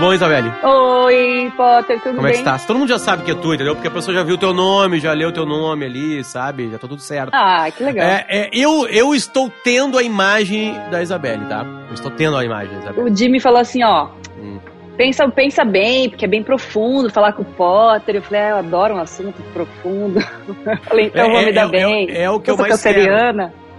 [0.00, 0.50] bom, Isabelle?
[0.62, 2.30] Oi, Potter, tudo Como bem?
[2.30, 2.58] é que está?
[2.58, 3.74] Todo mundo já sabe que é tu, entendeu?
[3.74, 6.70] Porque a pessoa já viu o teu nome, já leu o teu nome ali, sabe?
[6.70, 7.30] Já tá tudo certo.
[7.32, 8.06] Ah, que legal.
[8.06, 11.64] É, é, eu, eu estou tendo a imagem da Isabelle, tá?
[11.88, 13.10] Eu estou tendo a imagem da Isabelle.
[13.10, 14.08] O Jimmy falou assim, ó,
[14.38, 14.58] Hum.
[14.96, 18.16] pensa, pensa bem, porque é bem profundo falar com o Potter.
[18.16, 20.18] Eu falei, ah, eu adoro um assunto profundo.
[20.66, 22.10] Eu falei, então É, vou me é, dar é, bem.
[22.10, 23.00] é, o que eu, sou mais quero.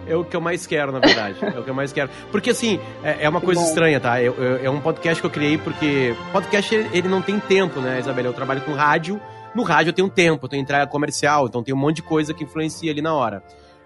[0.08, 1.38] É o que eu mais quero, na verdade.
[1.41, 2.10] É o que eu mais quero.
[2.32, 3.68] Porque, assim, é, é uma coisa Bom.
[3.68, 4.22] estranha, tá?
[4.22, 6.16] Eu- eu- é um podcast que eu criei porque...
[6.32, 8.27] Podcast, ele, ele não tem tempo, né, Isabelle?
[8.27, 9.22] Eu trabalho com rádio.
[9.55, 12.34] No rádio eu tenho tempo, eu tenho entrada comercial, então tem um monte de coisa
[12.34, 13.44] que influencia ali na hora.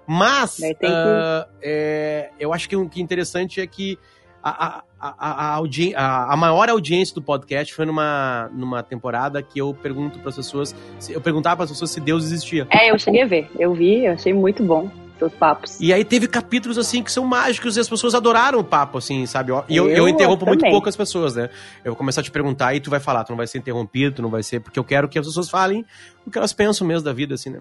[0.07, 3.97] Mas, que- ah, é, eu acho que o que é interessante é que
[4.43, 9.57] a, a, a, a, a- a maior audiência do podcast foi numa, numa temporada que
[9.59, 10.75] eu pergunto para as pessoas...
[10.99, 12.67] se- Eu perguntava para as pessoas se Deus existia.
[12.69, 13.49] É, eu cheguei a ver.
[13.57, 15.79] Eu vi, eu achei muito bom seus papos.
[15.79, 19.25] E aí teve capítulos assim que são mágicos e as pessoas adoraram o papo, assim,
[19.25, 19.51] sabe?
[19.69, 21.49] E eu, eu, Eu interrompo muito pouco as pessoas, né?
[21.83, 24.17] Eu vou começar a te perguntar e tu vai falar, tu não vai ser interrompido,
[24.17, 24.59] tu não vai ser.
[24.59, 25.85] Porque eu quero que as pessoas falem
[26.25, 27.59] o que elas pensam mesmo da vida, assim, né?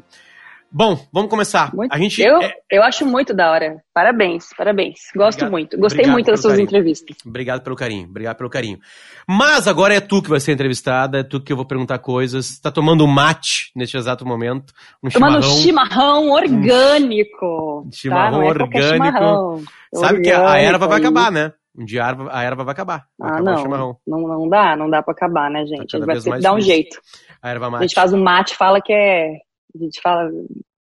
[0.77, 1.73] Bom, vamos começar.
[1.73, 2.21] Muito- A gente.
[2.21, 3.77] eu, é- eu acho muito da hora.
[3.95, 4.99] Parabéns, parabéns.
[5.15, 5.51] Gosto Obrigado.
[5.53, 5.79] muito.
[5.79, 6.67] Gostei muito das suas carinho.
[6.67, 7.17] entrevistas.
[7.25, 8.79] Obrigado pelo carinho, obrigado pelo carinho.
[9.29, 12.59] Mas agora é tu que vai ser entrevistada, é tu que eu vou perguntar coisas.
[12.59, 14.73] Tá tomando um mate neste exato momento.
[15.01, 15.63] Um Tomando chimarrão.
[15.63, 17.89] chimarrão orgânico.
[17.93, 18.45] Chimarrão tá?
[18.45, 18.89] É orgânico.
[18.89, 19.63] chimarrão.
[19.95, 21.05] Sabe que a, a Orgânico erva vai aí.
[21.05, 21.53] acabar, né?
[21.77, 23.05] Um dia a erva, a erva vai acabar.
[23.19, 23.99] Vai Ah, acabar não.
[24.07, 24.21] não.
[24.39, 25.87] Não dá, não dá pra acabar, né, gente?
[25.91, 27.01] Tá a gente vai ter que dar um jeito.
[27.43, 27.83] A erva A mate.
[27.83, 29.39] gente faz o mate, fala que é.
[29.75, 30.31] A gente fala.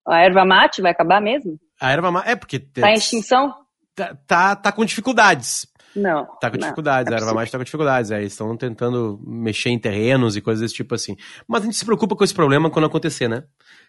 [0.06, 1.59] A erva mate vai acabar mesmo?
[1.81, 2.28] A erva mate.
[2.28, 2.59] É porque.
[2.59, 3.55] Tá em extinção?
[3.95, 5.67] tá, tá, tá com dificuldades.
[5.95, 6.27] Não.
[6.41, 8.11] Tá com não, dificuldades, é a erva mate tá com dificuldades.
[8.11, 11.17] É, estão tentando mexer em terrenos e coisas desse tipo assim.
[11.47, 13.45] Mas a gente se preocupa com esse problema quando acontecer, né?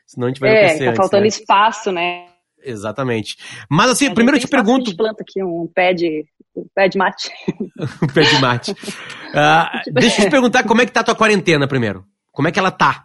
[0.05, 1.27] Senão a gente vai É, enlouquecer tá antes, faltando né?
[1.27, 2.25] espaço, né?
[2.63, 3.37] Exatamente.
[3.69, 4.83] Mas assim, A primeiro eu te pergunto.
[4.83, 6.25] A gente planta aqui um pé de,
[6.55, 7.29] um pé de mate.
[8.01, 8.75] o pé de mate.
[9.37, 12.05] Ah, deixa eu te perguntar como é que tá a tua quarentena primeiro.
[12.31, 13.04] Como é que ela tá?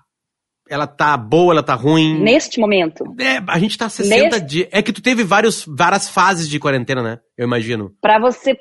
[0.70, 2.20] Ela tá boa, ela tá ruim?
[2.22, 4.68] Neste momento, É, a gente tá 60 Nesse- dias.
[4.70, 7.18] É que tu teve vários, várias fases de quarentena, né?
[7.36, 7.92] Eu imagino.
[8.00, 8.56] Pra você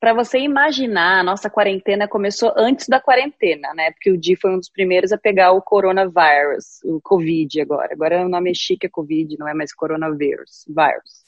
[0.00, 3.90] para você imaginar, a nossa quarentena começou antes da quarentena, né?
[3.90, 7.90] Porque o Di foi um dos primeiros a pegar o coronavírus, o Covid agora.
[7.92, 11.20] Agora o nome é chique, é Covid, não é mais coronavírus, vírus.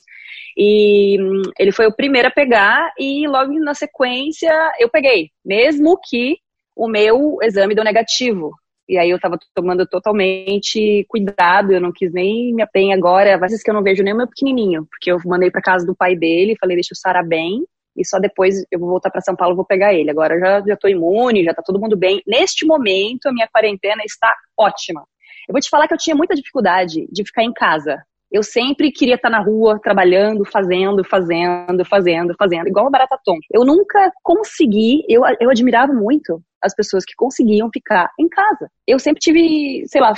[0.57, 5.99] E hum, ele foi o primeiro a pegar e logo na sequência eu peguei, mesmo
[6.09, 6.37] que
[6.77, 8.53] o meu exame deu negativo.
[8.89, 13.63] E aí eu tava tomando totalmente cuidado, eu não quis nem me apegar agora, vezes
[13.63, 16.17] que eu não vejo nem o meu pequenininho, porque eu mandei pra casa do pai
[16.17, 17.65] dele, falei, deixa o Sara bem,
[17.97, 20.11] e só depois eu vou voltar pra São Paulo, vou pegar ele.
[20.11, 22.23] Agora já, já tô imune, já tá todo mundo bem.
[22.27, 25.03] Neste momento, a minha quarentena está ótima.
[25.49, 28.03] Eu vou te falar que eu tinha muita dificuldade de ficar em casa.
[28.33, 33.47] Eu sempre queria estar na rua, trabalhando, fazendo, fazendo, fazendo, fazendo, igual uma barata tonta.
[33.53, 38.71] Eu nunca consegui, eu, eu admirava muito as pessoas que conseguiam ficar em casa.
[38.87, 40.15] Eu sempre tive, sei lá,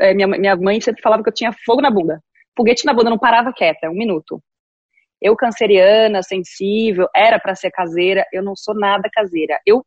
[0.00, 2.20] eh, minha, minha mãe sempre falava que eu tinha fogo na bunda.
[2.56, 4.42] Foguete na bunda, não parava quieta, um minuto.
[5.20, 9.56] Eu, canceriana, sensível, era pra ser caseira, eu não sou nada caseira.
[9.64, 9.84] Eu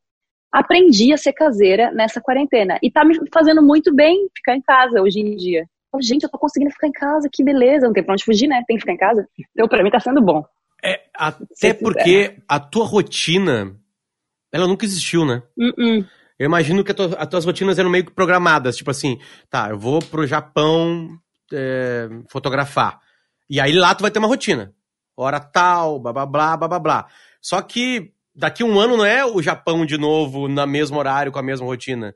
[0.49, 2.79] aprendi a ser caseira nessa quarentena.
[2.81, 5.65] E tá me fazendo muito bem ficar em casa hoje em dia.
[5.95, 7.85] Oh, gente, eu tô conseguindo ficar em casa, que beleza.
[7.87, 8.63] Não tem pra onde fugir, né?
[8.67, 9.27] Tem que ficar em casa.
[9.53, 10.43] Então, pra mim, tá sendo bom.
[10.83, 13.75] É, até porque a tua rotina,
[14.51, 15.41] ela nunca existiu, né?
[15.57, 16.05] Uh-uh.
[16.37, 18.75] Eu imagino que tua- as tuas rotinas eram meio que programadas.
[18.75, 19.17] Tipo assim,
[19.49, 21.09] tá, eu vou pro Japão
[21.53, 22.99] é, fotografar.
[23.49, 24.73] E aí lá tu vai ter uma rotina.
[25.17, 27.05] Hora tal, blá blá blá, blá blá blá.
[27.41, 31.39] Só que daqui um ano não é o Japão de novo, no mesmo horário, com
[31.39, 32.13] a mesma rotina.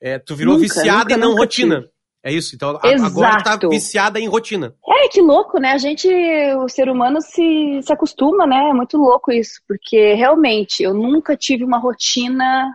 [0.00, 1.76] É, tu virou Nunca, viciada nunca, e não rotina.
[1.80, 1.90] tive.
[2.24, 2.56] É isso.
[2.56, 3.68] Então a- agora tá Exato.
[3.68, 4.74] viciada em rotina.
[4.88, 5.72] É, que louco, né?
[5.72, 6.08] A gente,
[6.56, 8.70] o ser humano se, se acostuma, né?
[8.70, 12.74] É muito louco isso, porque realmente eu nunca tive uma rotina,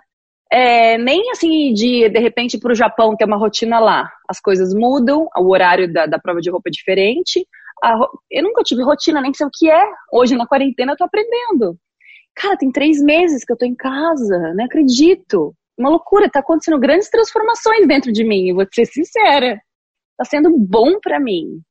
[0.51, 4.07] é, nem assim de de repente ir pro Japão ter uma rotina lá.
[4.29, 7.43] As coisas mudam, o horário da, da prova de roupa é diferente.
[7.83, 7.97] A
[8.29, 9.83] eu nunca tive rotina, nem sei o que é.
[10.13, 11.75] Hoje na quarentena eu tô aprendendo.
[12.35, 15.53] Cara, tem três meses que eu tô em casa, não acredito.
[15.79, 19.57] Uma loucura, tá acontecendo grandes transformações dentro de mim, vou ser sincera.
[20.17, 21.61] Tá sendo bom pra mim.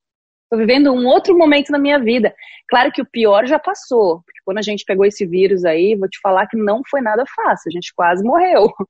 [0.50, 2.34] Tô vivendo um outro momento na minha vida.
[2.70, 6.08] Claro que o pior já passou, porque quando a gente pegou esse vírus aí, vou
[6.08, 8.72] te falar que não foi nada fácil, a gente quase morreu.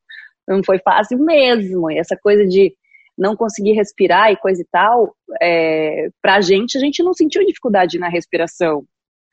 [0.49, 1.91] Não foi fácil mesmo.
[1.91, 2.75] E essa coisa de
[3.19, 7.99] não conseguir respirar e coisa e tal, é, pra gente, a gente não sentiu dificuldade
[7.99, 8.82] na respiração.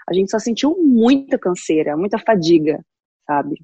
[0.10, 2.84] A gente só sentiu muita canseira, muita fadiga,
[3.26, 3.56] sabe?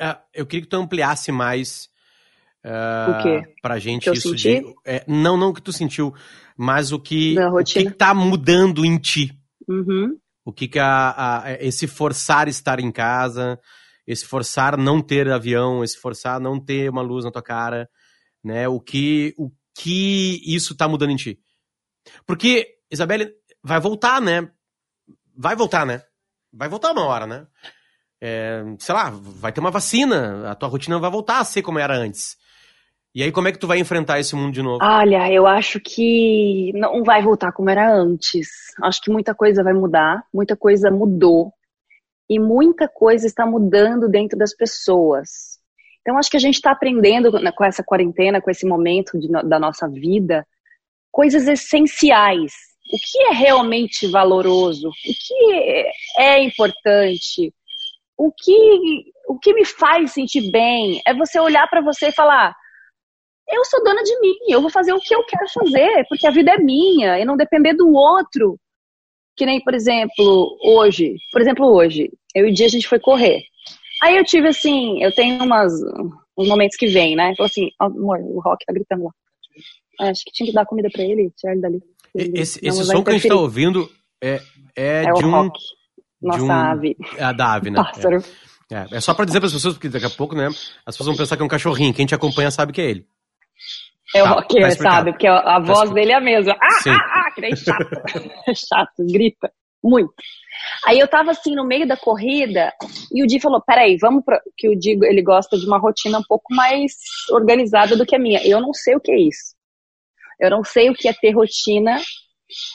[0.00, 1.88] Ah, eu queria que tu ampliasse mais
[2.64, 3.48] O quê?
[3.48, 4.62] uh, pra gente Que isso de.
[4.84, 6.14] é, não, não o que tu sentiu,
[6.56, 9.32] mas o que, o que tá mudando em ti.
[9.68, 10.18] Uhum.
[10.44, 13.58] O que, que a, a- esse forçar estar em casa,
[14.06, 17.88] esse forçar não ter avião, esse forçar não ter uma luz na tua cara,
[18.44, 18.68] né?
[18.68, 21.40] O que, o que isso tá mudando em ti?
[22.24, 23.32] Porque, Isabelle,
[23.62, 24.48] vai voltar, né?
[25.36, 26.02] Vai voltar, né?
[26.52, 27.46] Vai voltar uma hora, né?
[28.28, 31.78] É, sei lá, vai ter uma vacina, a tua rotina vai voltar a ser como
[31.78, 32.36] era antes.
[33.14, 34.84] E aí, como é que tu vai enfrentar esse mundo de novo?
[34.84, 38.48] Olha, eu acho que não vai voltar como era antes.
[38.82, 41.52] Acho que muita coisa vai mudar, muita coisa mudou.
[42.28, 45.60] E muita coisa está mudando dentro das pessoas.
[46.00, 49.60] Então, acho que a gente está aprendendo com essa quarentena, com esse momento de, da
[49.60, 50.44] nossa vida,
[51.12, 52.54] coisas essenciais.
[52.92, 54.88] O que é realmente valoroso?
[54.88, 57.52] O que é importante?
[58.18, 62.54] O que, o que me faz sentir bem é você olhar para você e falar:
[63.48, 66.32] eu sou dona de mim, eu vou fazer o que eu quero fazer, porque a
[66.32, 68.58] vida é minha, e não depender do outro.
[69.36, 72.98] Que nem, por exemplo, hoje, por exemplo, hoje, eu e o dia a gente foi
[72.98, 73.42] correr.
[74.02, 75.72] Aí eu tive assim, eu tenho umas,
[76.36, 77.34] uns momentos que vem, né?
[77.36, 79.10] Falou assim, amor, o Rock tá gritando lá.
[80.08, 81.82] Acho que tinha que dar comida pra ele, tirar ele dali.
[82.14, 83.88] esse, esse som que a gente tá ouvindo
[84.22, 84.40] é,
[84.76, 85.30] é, é de um.
[85.30, 85.58] Rock.
[86.20, 86.96] Nossa um, ave.
[87.16, 87.76] É a da ave, né?
[87.82, 88.22] Pássaro.
[88.70, 90.46] É, é, só pra dizer para as pessoas, porque daqui a pouco, né?
[90.84, 91.94] As pessoas vão pensar que é um cachorrinho.
[91.94, 93.06] Quem te acompanha sabe que é ele.
[94.14, 95.12] É o tá, tá sabe?
[95.12, 96.56] Porque a, tá voz dele é a mesma.
[96.60, 96.90] Ah, Sim.
[96.90, 97.88] ah, ah, que nem chato.
[98.54, 99.52] chato, grita.
[99.82, 100.12] Muito.
[100.86, 102.72] Aí eu tava assim no meio da corrida
[103.12, 104.40] e o Di falou: peraí, vamos pra.
[104.56, 106.92] Que o Di ele gosta de uma rotina um pouco mais
[107.30, 108.44] organizada do que a minha.
[108.44, 109.54] Eu não sei o que é isso.
[110.40, 112.00] Eu não sei o que é ter rotina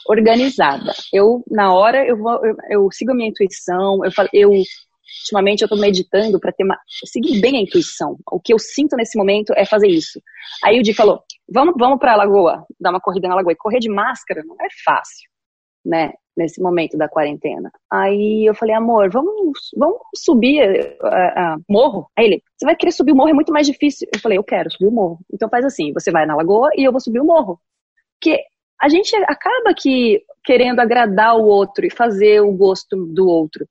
[0.08, 0.94] organizada.
[1.14, 4.52] Eu, na hora, eu, vou, eu, eu sigo a minha intuição, eu, eu
[5.22, 8.18] ultimamente eu estou meditando para ter uma, seguir bem a intuição.
[8.32, 10.22] O que eu sinto nesse momento é fazer isso.
[10.64, 13.54] Aí o Di falou: vamos, vamos para a lagoa, dar uma corrida na lagoa.
[13.54, 15.30] E correr de máscara não é fácil,
[15.86, 16.14] né?
[16.36, 17.70] Nesse momento da quarentena.
[17.92, 22.10] Aí eu falei, amor, vamos, vamos subir uh, uh, morro.
[22.18, 24.08] Aí ele, você vai querer subir o morro, é muito mais difícil.
[24.14, 25.20] Eu falei, eu quero subir o morro.
[25.32, 27.60] Então faz assim, você vai na lagoa e eu vou subir o morro.
[28.18, 28.40] Porque
[28.82, 33.68] a gente acaba que querendo agradar o outro e fazer o gosto do outro.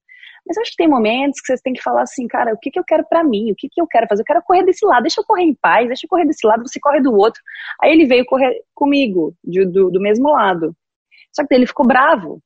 [0.46, 2.78] Mas acho que tem momentos que vocês têm que falar assim, cara, o que, que
[2.78, 3.52] eu quero para mim?
[3.52, 4.22] O que, que eu quero fazer?
[4.22, 6.66] Eu quero correr desse lado, deixa eu correr em paz, deixa eu correr desse lado,
[6.66, 7.40] você corre do outro.
[7.82, 10.74] Aí ele veio correr comigo, de, do, do mesmo lado.
[11.32, 12.40] Só que ele ficou bravo.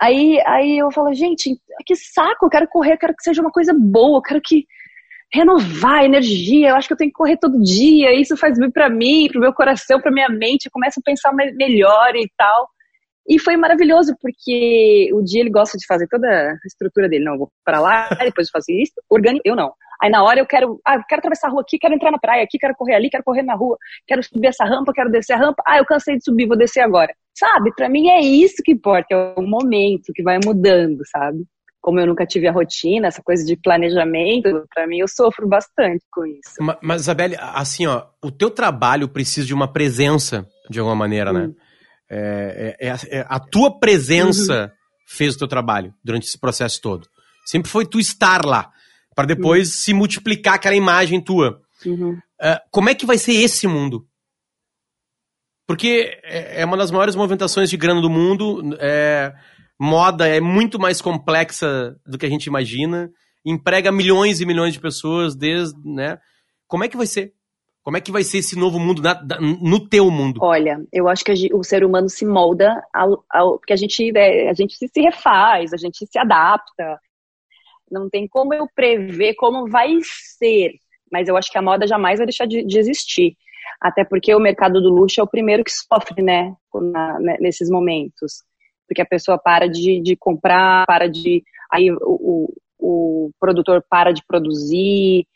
[0.00, 3.50] Aí, aí eu falo, gente, que saco, eu quero correr, eu quero que seja uma
[3.50, 4.66] coisa boa, eu quero que
[5.34, 8.70] renovar a energia, eu acho que eu tenho que correr todo dia, isso faz bem
[8.70, 12.68] para mim, pro meu coração, pra minha mente, eu começo a pensar melhor e tal.
[13.28, 17.24] E foi maravilhoso, porque o dia ele gosta de fazer toda a estrutura dele.
[17.24, 19.40] Não, eu vou para lá, depois de fazer isso, organizo.
[19.44, 19.72] Eu não.
[20.00, 22.18] Aí na hora eu quero, ah, eu quero atravessar a rua aqui, quero entrar na
[22.18, 25.32] praia aqui, quero correr ali, quero correr na rua, quero subir essa rampa, quero descer
[25.32, 25.62] a rampa.
[25.66, 27.12] Ah, eu cansei de subir, vou descer agora.
[27.34, 27.72] Sabe?
[27.74, 31.44] Para mim é isso que importa, é o momento que vai mudando, sabe?
[31.84, 36.02] Como eu nunca tive a rotina, essa coisa de planejamento, para mim eu sofro bastante
[36.10, 36.54] com isso.
[36.58, 41.30] Mas, mas Isabelle, assim, ó, o teu trabalho precisa de uma presença, de alguma maneira,
[41.30, 41.40] né?
[41.40, 41.48] hum.
[41.48, 41.54] né?
[42.10, 44.70] É, é, é, é, a tua presença uhum.
[45.06, 47.06] fez o teu trabalho durante esse processo todo.
[47.44, 48.70] Sempre foi tu estar lá,
[49.14, 49.74] para depois uhum.
[49.74, 51.60] se multiplicar aquela imagem tua.
[51.84, 52.12] Uhum.
[52.12, 54.06] Uh, como é que vai ser esse mundo?
[55.66, 58.74] Porque é, é uma das maiores movimentações de grana do mundo.
[58.80, 59.34] É,
[59.78, 63.10] moda é muito mais complexa do que a gente imagina.
[63.44, 66.18] Emprega milhões e milhões de pessoas desde, né?
[66.66, 67.32] Como é que vai ser?
[67.82, 70.40] Como é que vai ser esse novo mundo na, no teu mundo?
[70.42, 74.48] Olha, eu acho que o ser humano se molda ao, ao porque a gente, é,
[74.48, 76.98] a gente se refaz, a gente se adapta.
[77.90, 80.72] Não tem como eu prever como vai ser,
[81.12, 83.36] mas eu acho que a moda jamais vai deixar de, de existir.
[83.78, 87.68] Até porque o mercado do luxo é o primeiro que sofre, né, na, né, nesses
[87.68, 88.42] momentos.
[88.88, 91.42] Porque a pessoa para de, de comprar, para de.
[91.72, 95.26] Aí o, o, o produtor para de produzir,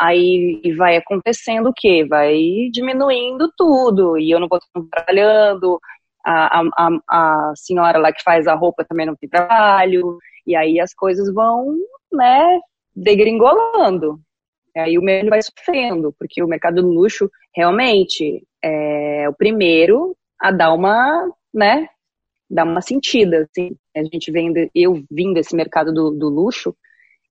[0.00, 2.06] Aí vai acontecendo o quê?
[2.08, 2.38] Vai
[2.70, 4.60] diminuindo tudo, e eu não vou
[4.92, 5.80] trabalhando,
[6.24, 10.78] a, a, a senhora lá que faz a roupa também não tem trabalho, e aí
[10.78, 11.74] as coisas vão,
[12.12, 12.60] né,
[12.94, 14.20] degringolando.
[14.76, 20.16] E aí o mercado vai sofrendo, porque o mercado do luxo realmente é o primeiro
[20.40, 21.88] a dar uma, né,
[22.48, 23.76] dar uma sentida, assim.
[23.96, 26.74] A gente vem, eu vim desse mercado do, do luxo,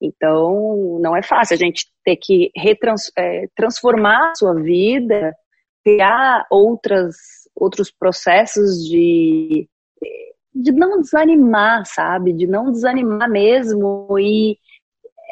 [0.01, 5.33] então, não é fácil a gente ter que retrans, é, transformar a sua vida,
[5.83, 7.15] criar outras,
[7.55, 9.67] outros processos de,
[10.53, 12.31] de não desanimar, sabe?
[12.31, 14.57] De não desanimar mesmo e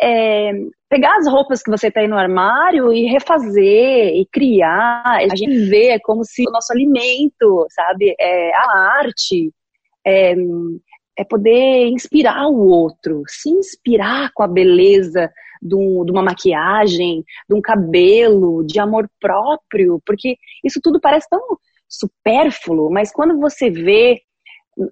[0.01, 0.51] é,
[0.89, 5.03] pegar as roupas que você tem no armário e refazer e criar.
[5.05, 8.15] A gente vê como se o nosso alimento, sabe?
[8.19, 9.51] É, a arte.
[10.05, 10.35] É,
[11.17, 15.31] é poder inspirar o outro, se inspirar com a beleza
[15.61, 21.27] de, um, de uma maquiagem, de um cabelo, de amor próprio, porque isso tudo parece
[21.29, 21.39] tão
[21.87, 24.21] supérfluo, mas quando você vê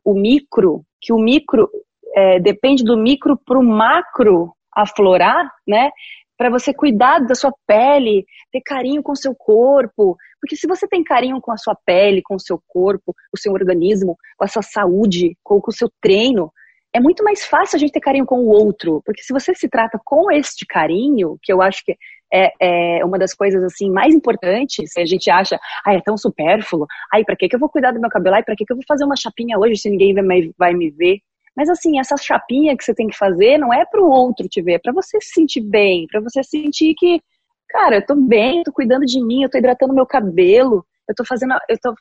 [0.04, 1.70] o micro, que o micro
[2.16, 5.92] é, depende do micro para o macro aflorar, né?
[6.38, 10.18] Para você cuidar da sua pele, ter carinho com o seu corpo.
[10.42, 13.54] Porque se você tem carinho com a sua pele, com o seu corpo, o seu
[13.54, 16.52] organismo, com a sua saúde, com, com o seu treino,
[16.94, 19.02] é muito mais fácil a gente ter carinho com o outro.
[19.06, 21.96] Porque se você se trata com este carinho, que eu acho que
[22.32, 26.86] é, é uma das coisas assim mais importantes, a gente acha, ai, é tão supérfluo,
[27.12, 28.36] ai, para que, que eu vou cuidar do meu cabelo?
[28.36, 30.14] Ai, para que, que eu vou fazer uma chapinha hoje se ninguém
[30.58, 31.20] vai me ver?
[31.56, 34.62] Mas assim, essa chapinha que você tem que fazer não é para o outro te
[34.62, 37.22] ver, é para você se sentir bem, para você sentir que,
[37.70, 41.16] cara, eu tô bem, eu tô cuidando de mim, eu tô hidratando meu cabelo, eu
[41.16, 41.94] tô fazendo, eu tô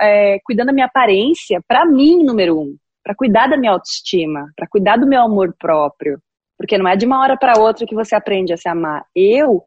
[0.00, 4.68] é, cuidando da minha aparência, para mim, número um, para cuidar da minha autoestima, para
[4.68, 6.20] cuidar do meu amor próprio,
[6.58, 9.04] porque não é de uma hora para outra que você aprende a se amar.
[9.14, 9.62] Eu,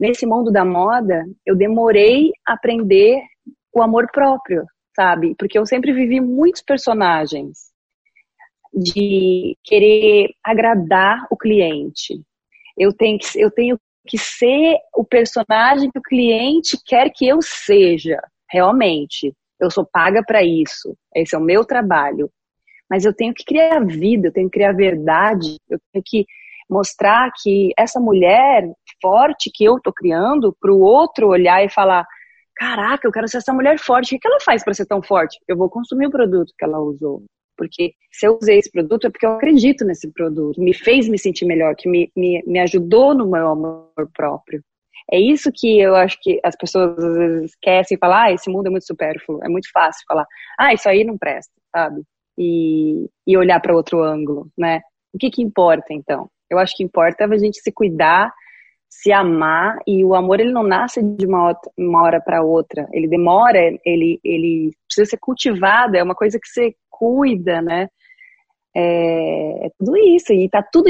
[0.00, 3.20] nesse mundo da moda, eu demorei a aprender
[3.74, 5.34] o amor próprio, sabe?
[5.38, 7.75] Porque eu sempre vivi muitos personagens
[8.76, 12.20] de querer agradar o cliente.
[12.76, 17.40] Eu tenho que, eu tenho que ser o personagem que o cliente quer que eu
[17.40, 19.32] seja, realmente.
[19.58, 20.94] Eu sou paga para isso.
[21.14, 22.30] Esse é o meu trabalho.
[22.88, 26.26] Mas eu tenho que criar vida, eu tenho que criar verdade, eu tenho que
[26.68, 32.06] mostrar que essa mulher forte que eu tô criando, para o outro olhar e falar:
[32.54, 34.14] caraca, eu quero ser essa mulher forte.
[34.14, 35.38] O que ela faz para ser tão forte?
[35.48, 37.24] Eu vou consumir o produto que ela usou.
[37.56, 41.18] Porque se eu usei esse produto é porque eu acredito nesse produto, me fez me
[41.18, 44.62] sentir melhor, que me, me, me ajudou no meu amor próprio.
[45.10, 48.50] É isso que eu acho que as pessoas às vezes esquecem e falam, ah, esse
[48.50, 49.40] mundo é muito supérfluo.
[49.44, 50.26] É muito fácil falar,
[50.58, 52.02] ah, isso aí não presta, sabe?
[52.36, 54.80] E, e olhar para outro ângulo, né?
[55.14, 56.28] O que que importa então?
[56.50, 58.32] Eu acho que importa a gente se cuidar,
[58.88, 62.88] se amar e o amor ele não nasce de uma, uma hora para outra.
[62.92, 65.96] Ele demora, ele ele precisa ser cultivado.
[65.96, 67.88] É uma coisa que você cuida, né?
[68.74, 70.88] É, é tudo isso, e tá tudo,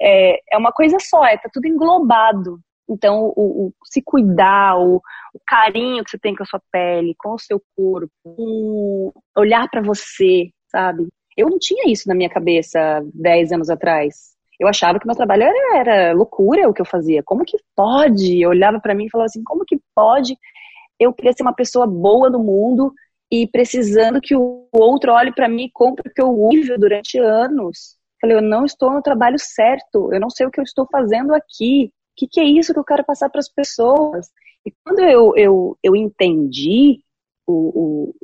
[0.00, 2.58] é, é uma coisa só, é tá tudo englobado.
[2.88, 7.14] Então, o, o se cuidar, o, o, carinho que você tem com a sua pele,
[7.18, 11.08] com o seu corpo, o olhar para você, sabe?
[11.36, 14.36] Eu não tinha isso na minha cabeça 10 anos atrás.
[14.58, 17.22] Eu achava que meu trabalho era, era loucura o que eu fazia.
[17.22, 18.40] Como que pode?
[18.40, 20.38] Eu olhava para mim e falava assim: como que pode
[20.98, 22.92] eu querer ser uma pessoa boa no mundo
[23.30, 27.18] e precisando que o outro olhe para mim e compre o que eu uso durante
[27.18, 27.96] anos.
[28.20, 31.34] Falei, eu não estou no trabalho certo, eu não sei o que eu estou fazendo
[31.34, 31.86] aqui.
[31.86, 34.28] O que, que é isso que eu quero passar para as pessoas?
[34.64, 37.00] E quando eu, eu, eu entendi
[37.46, 38.14] o, o,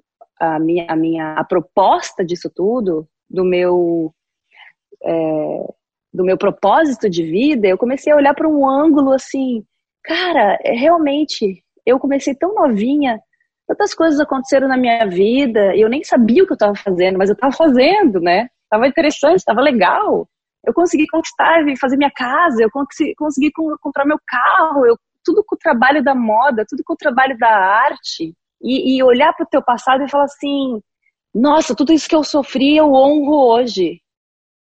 [0.41, 4.15] a, minha, a minha a proposta disso tudo, do meu,
[5.05, 5.75] é,
[6.13, 9.65] do meu propósito de vida, eu comecei a olhar para um ângulo assim,
[10.03, 13.21] cara, é, realmente, eu comecei tão novinha
[13.67, 17.19] tantas coisas aconteceram na minha vida e eu nem sabia o que eu estava fazendo,
[17.19, 18.49] mas eu estava fazendo, né?
[18.71, 20.29] Tava interessante, tava legal.
[20.65, 23.51] Eu consegui conquistar e fazer minha casa, eu consegui, consegui
[23.81, 27.51] comprar meu carro, eu, tudo com o trabalho da moda, tudo com o trabalho da
[27.51, 28.33] arte.
[28.65, 30.81] E, e olhar para o teu passado e falar assim:
[31.35, 34.01] nossa, tudo isso que eu sofri eu honro hoje.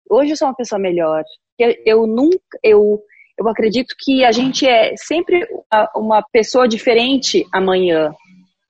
[0.10, 1.24] Hoje eu sou uma pessoa melhor.
[1.58, 3.02] Eu, eu nunca, eu,
[3.38, 5.48] eu acredito que a gente é sempre
[5.96, 8.14] uma pessoa diferente amanhã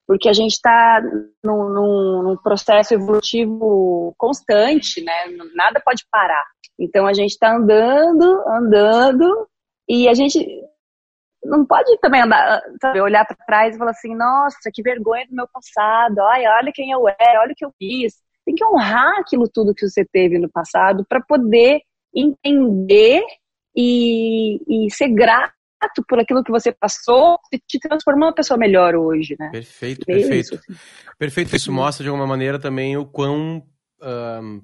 [0.08, 1.02] porque a gente está
[1.44, 5.14] num, num, num, processo evolutivo constante, né?
[5.54, 6.46] Nada pode parar.
[6.80, 9.48] Então a gente está andando, andando,
[9.88, 10.40] e a gente
[11.44, 15.36] não pode também andar, sabe, olhar para trás e falar assim, nossa, que vergonha do
[15.36, 18.14] meu passado, ai, olha quem eu era, olha o que eu fiz.
[18.46, 21.82] Tem que honrar aquilo tudo que você teve no passado para poder
[22.16, 23.22] entender
[23.76, 25.57] e, e ser grato
[26.07, 29.50] por aquilo que você passou te transformou uma pessoa melhor hoje, né?
[29.51, 30.55] Perfeito, perfeito.
[30.55, 30.60] Isso.
[31.17, 31.55] Perfeito.
[31.55, 33.63] Isso mostra de alguma maneira também o quão,
[34.01, 34.62] um,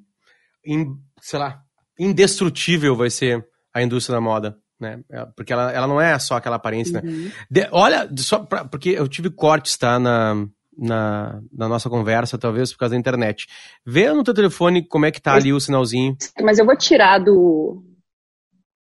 [0.65, 1.61] in, sei lá,
[1.99, 4.57] indestrutível vai ser a indústria da moda.
[4.79, 4.99] Né?
[5.11, 7.09] É, porque ela, ela não é só aquela aparência, né?
[7.09, 7.23] uhum.
[7.25, 7.31] né?
[7.49, 9.97] De, olha, só pra, porque eu tive cortes, tá?
[9.97, 10.35] Na,
[10.77, 13.47] na, na, nossa conversa, talvez por causa da internet.
[13.85, 16.17] Vê no teu telefone como é que tá ali o sinalzinho.
[16.41, 17.83] Mas eu vou tirar do,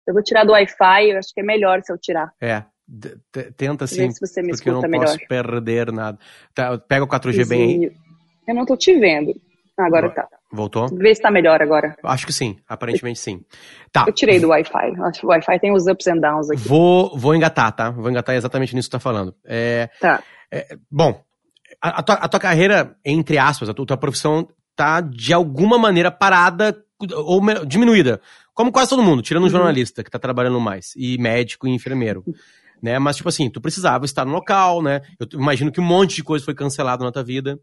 [0.08, 2.32] eu vou tirar do Wi-Fi, eu acho que é melhor se eu tirar.
[2.42, 2.64] É,
[3.58, 5.06] tenta sim, se você me porque eu não melhor.
[5.06, 6.18] posso perder nada.
[6.56, 7.92] Tá, pega o 4G bem aí.
[8.48, 9.34] Eu não tô te vendo.
[9.78, 10.28] Ah, agora tá.
[10.52, 10.88] Voltou?
[10.88, 11.96] Vê se tá melhor agora.
[12.04, 13.44] Acho que sim, aparentemente sim.
[13.92, 14.06] Tá.
[14.08, 14.96] Eu tirei do Wi-Fi.
[15.02, 16.62] Acho que o Wi-Fi tem os ups and downs aqui.
[16.68, 17.92] Vou, vou engatar, tá?
[17.92, 19.36] Vou engatar exatamente nisso que tu tá falando.
[19.46, 20.24] É, tá.
[20.52, 21.22] É, bom,
[21.82, 25.34] a, a, tua, a tua carreira, entre aspas, a tua, a tua profissão tá de
[25.34, 26.76] alguma maneira parada
[27.14, 28.20] ou diminuída
[28.58, 29.52] Como quase todo mundo, tirando um uhum.
[29.52, 32.24] jornalista que tá trabalhando mais, e médico e enfermeiro.
[32.82, 32.98] Né?
[32.98, 35.02] Mas, tipo assim, tu precisava estar no local, né?
[35.20, 37.60] Eu imagino que um monte de coisa foi cancelado na tua vida.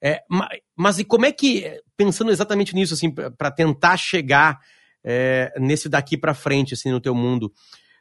[0.00, 4.60] É, mas, mas, e como é que, pensando exatamente nisso, assim, para tentar chegar
[5.02, 7.52] é, nesse daqui para frente, assim, no teu mundo,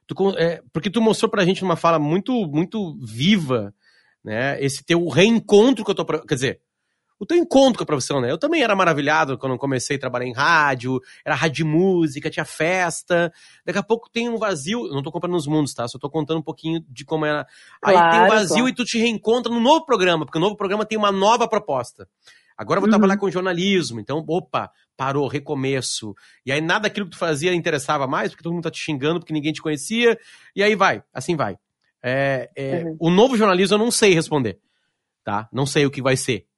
[0.06, 3.74] tu, é, porque tu mostrou pra gente numa fala muito, muito viva,
[4.24, 4.64] né?
[4.64, 6.62] Esse teu reencontro com a tua, quer dizer,
[7.20, 8.32] o teu encontro com a profissão, né?
[8.32, 13.32] Eu também era maravilhado quando comecei a trabalhar em rádio, era rádio música, tinha festa.
[13.66, 15.86] Daqui a pouco tem um vazio, não tô comprando os mundos, tá?
[15.88, 17.46] Só tô contando um pouquinho de como era.
[17.84, 18.70] Aí claro, tem um vazio claro.
[18.70, 22.08] e tu te reencontra no novo programa, porque o novo programa tem uma nova proposta.
[22.58, 22.92] Agora eu vou uhum.
[22.92, 26.14] trabalhar com jornalismo, então, opa, parou, recomeço.
[26.46, 29.20] E aí nada daquilo que tu fazia interessava mais, porque todo mundo tá te xingando,
[29.20, 30.18] porque ninguém te conhecia,
[30.54, 31.58] e aí vai, assim vai.
[32.04, 32.98] É, é, uhum.
[33.00, 34.60] O novo jornalismo eu não sei responder,
[35.24, 35.48] tá?
[35.54, 36.49] Não sei o que vai ser.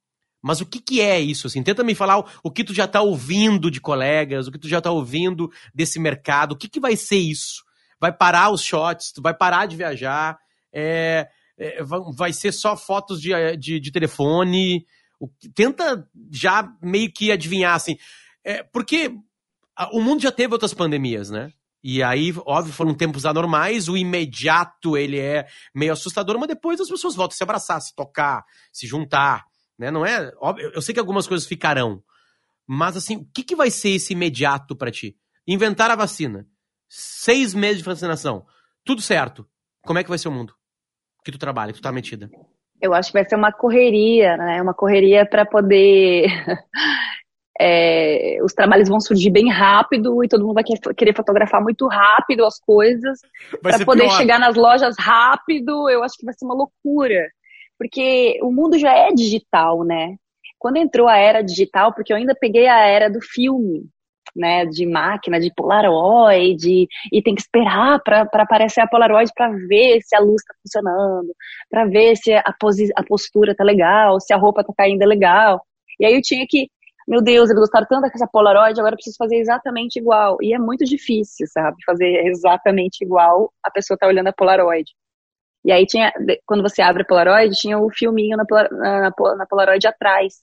[0.42, 1.46] Mas o que, que é isso?
[1.46, 1.62] Assim?
[1.62, 4.68] Tenta me falar o, o que tu já está ouvindo de colegas, o que tu
[4.68, 7.62] já está ouvindo desse mercado, o que, que vai ser isso?
[8.00, 10.36] Vai parar os shots, tu vai parar de viajar,
[10.72, 11.82] é, é,
[12.16, 14.84] vai ser só fotos de, de, de telefone.
[15.20, 17.96] O, tenta já meio que adivinhar, assim.
[18.44, 19.14] É, porque
[19.92, 21.52] o mundo já teve outras pandemias, né?
[21.84, 26.88] E aí, óbvio, foram tempos anormais, o imediato ele é meio assustador, mas depois as
[26.88, 29.44] pessoas voltam a se abraçar, se tocar, se juntar.
[29.78, 29.90] Né?
[29.90, 30.32] Não é.
[30.40, 32.02] Óbvio, eu sei que algumas coisas ficarão.
[32.66, 35.16] Mas assim, o que, que vai ser esse imediato para ti?
[35.46, 36.46] Inventar a vacina.
[36.88, 38.44] Seis meses de vacinação.
[38.84, 39.46] Tudo certo.
[39.84, 40.54] Como é que vai ser o mundo?
[41.24, 42.30] Que tu trabalha, que tu tá metida?
[42.80, 44.60] Eu acho que vai ser uma correria, né?
[44.60, 46.26] Uma correria para poder.
[47.60, 50.64] é, os trabalhos vão surgir bem rápido e todo mundo vai
[50.96, 53.20] querer fotografar muito rápido as coisas
[53.62, 54.16] para poder pior.
[54.16, 55.88] chegar nas lojas rápido.
[55.88, 57.20] Eu acho que vai ser uma loucura
[57.82, 60.14] porque o mundo já é digital, né?
[60.56, 63.88] Quando entrou a era digital, porque eu ainda peguei a era do filme,
[64.36, 70.00] né, de máquina, de Polaroid, e tem que esperar para aparecer a Polaroid para ver
[70.00, 71.34] se a luz está funcionando,
[71.68, 72.44] para ver se a,
[72.96, 75.60] a postura tá legal, se a roupa tá caindo legal.
[75.98, 76.68] E aí eu tinha que,
[77.08, 80.36] meu Deus, eles gostaram tanto dessa Polaroid, agora eu preciso fazer exatamente igual.
[80.40, 84.88] E é muito difícil, sabe, fazer exatamente igual a pessoa tá olhando a Polaroid.
[85.64, 86.12] E aí tinha,
[86.46, 90.42] quando você abre a Polaroid, tinha o filminho na, na, na Polaroid atrás.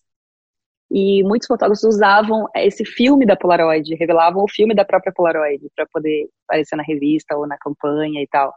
[0.91, 5.86] E muitos fotógrafos usavam esse filme da Polaroid, revelavam o filme da própria Polaroid para
[5.91, 8.53] poder aparecer na revista ou na campanha e tal.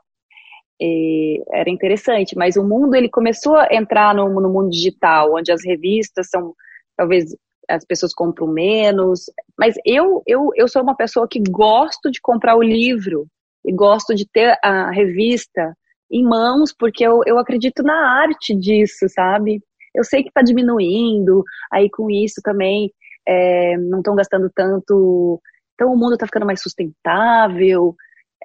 [0.81, 5.53] E era interessante, mas o mundo ele começou a entrar no, no mundo digital, onde
[5.53, 6.55] as revistas são
[6.96, 7.37] talvez
[7.68, 12.57] as pessoas compram menos, mas eu, eu, eu sou uma pessoa que gosto de comprar
[12.57, 13.27] o livro
[13.64, 15.77] e gosto de ter a revista
[16.12, 19.62] em mãos, porque eu, eu acredito na arte disso, sabe?
[19.94, 22.92] Eu sei que está diminuindo, aí com isso também
[23.27, 25.40] é, não estão gastando tanto.
[25.75, 27.94] Então o mundo está ficando mais sustentável,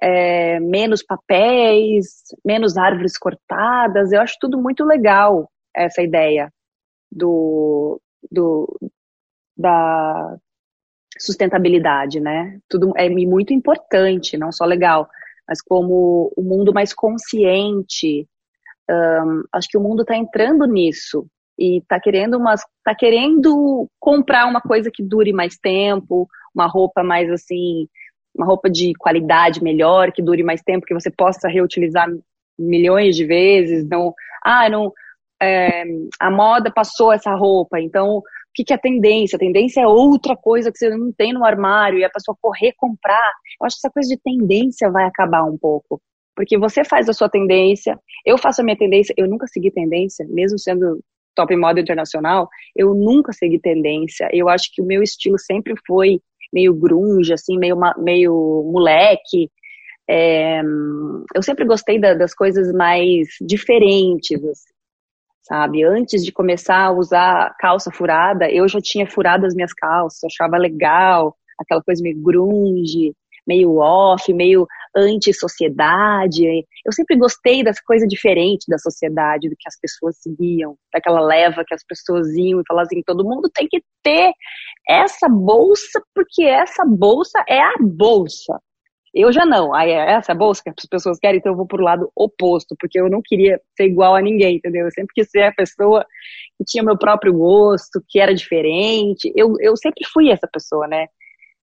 [0.00, 4.12] é, menos papéis, menos árvores cortadas.
[4.12, 6.50] Eu acho tudo muito legal essa ideia
[7.12, 8.00] do,
[8.30, 8.78] do
[9.56, 10.36] da
[11.18, 12.58] sustentabilidade, né?
[12.68, 15.08] Tudo é muito importante, não só legal,
[15.48, 18.28] mas como o um mundo mais consciente.
[18.90, 21.26] Um, acho que o mundo está entrando nisso
[21.58, 22.38] e está querendo
[22.84, 27.88] tá querendo comprar uma coisa que dure mais tempo, uma roupa mais assim,
[28.34, 32.06] uma roupa de qualidade melhor, que dure mais tempo, que você possa reutilizar
[32.58, 33.86] milhões de vezes.
[33.88, 34.92] Não, ah, não,
[35.40, 35.84] é,
[36.20, 38.22] a moda passou essa roupa, então
[38.58, 39.36] que, que é tendência?
[39.36, 42.72] A tendência é outra coisa que você não tem no armário e a pessoa correr
[42.76, 43.30] comprar.
[43.60, 46.00] Eu acho que essa coisa de tendência vai acabar um pouco.
[46.34, 50.26] Porque você faz a sua tendência, eu faço a minha tendência, eu nunca segui tendência,
[50.28, 51.00] mesmo sendo
[51.36, 54.28] top moda internacional, eu nunca segui tendência.
[54.32, 56.20] Eu acho que o meu estilo sempre foi
[56.52, 59.48] meio grunge, assim, meio, meio moleque.
[60.10, 60.60] É,
[61.34, 64.77] eu sempre gostei da, das coisas mais diferentes, assim
[65.48, 65.82] sabe?
[65.82, 70.58] Antes de começar a usar calça furada, eu já tinha furado as minhas calças, achava
[70.58, 73.14] legal, aquela coisa meio grunge,
[73.46, 76.44] meio off, meio anti-sociedade.
[76.84, 81.64] Eu sempre gostei dessa coisa diferente da sociedade, do que as pessoas seguiam, daquela leva
[81.66, 84.32] que as pessoas iam e falavam assim, todo mundo tem que ter
[84.86, 88.60] essa bolsa, porque essa bolsa é a bolsa.
[89.14, 89.74] Eu já não.
[89.74, 93.00] Aí é essa bolsa que as pessoas querem, então eu vou pro lado oposto, porque
[93.00, 94.84] eu não queria ser igual a ninguém, entendeu?
[94.84, 96.04] Eu sempre quis ser a pessoa
[96.56, 99.32] que tinha meu próprio gosto, que era diferente.
[99.34, 101.06] Eu, eu sempre fui essa pessoa, né?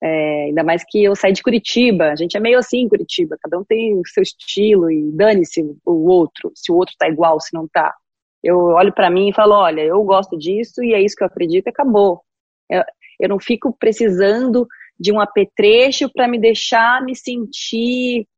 [0.02, 2.10] É, ainda mais que eu saí de Curitiba.
[2.10, 5.62] A gente é meio assim em Curitiba, cada um tem o seu estilo e dane-se
[5.84, 7.94] o outro, se o outro tá igual, se não tá.
[8.42, 11.26] Eu olho para mim e falo, olha, eu gosto disso e é isso que eu
[11.26, 12.22] acredito e acabou.
[12.70, 12.82] Eu,
[13.20, 14.66] eu não fico precisando
[15.00, 18.28] de um apetrecho para me deixar me sentir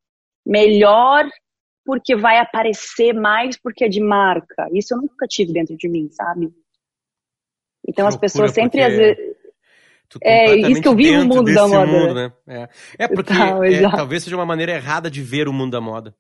[0.47, 1.29] melhor
[1.85, 4.69] porque vai aparecer mais porque é de marca.
[4.73, 6.53] Isso eu nunca tive dentro de mim, sabe?
[7.87, 9.37] Então as pessoas sempre às vezes
[10.23, 11.87] é isso que eu vi no mundo da moda.
[11.87, 12.33] Mundo, né?
[12.47, 12.69] É,
[13.05, 16.15] é porque Tal, é, talvez seja uma maneira errada de ver o mundo da moda.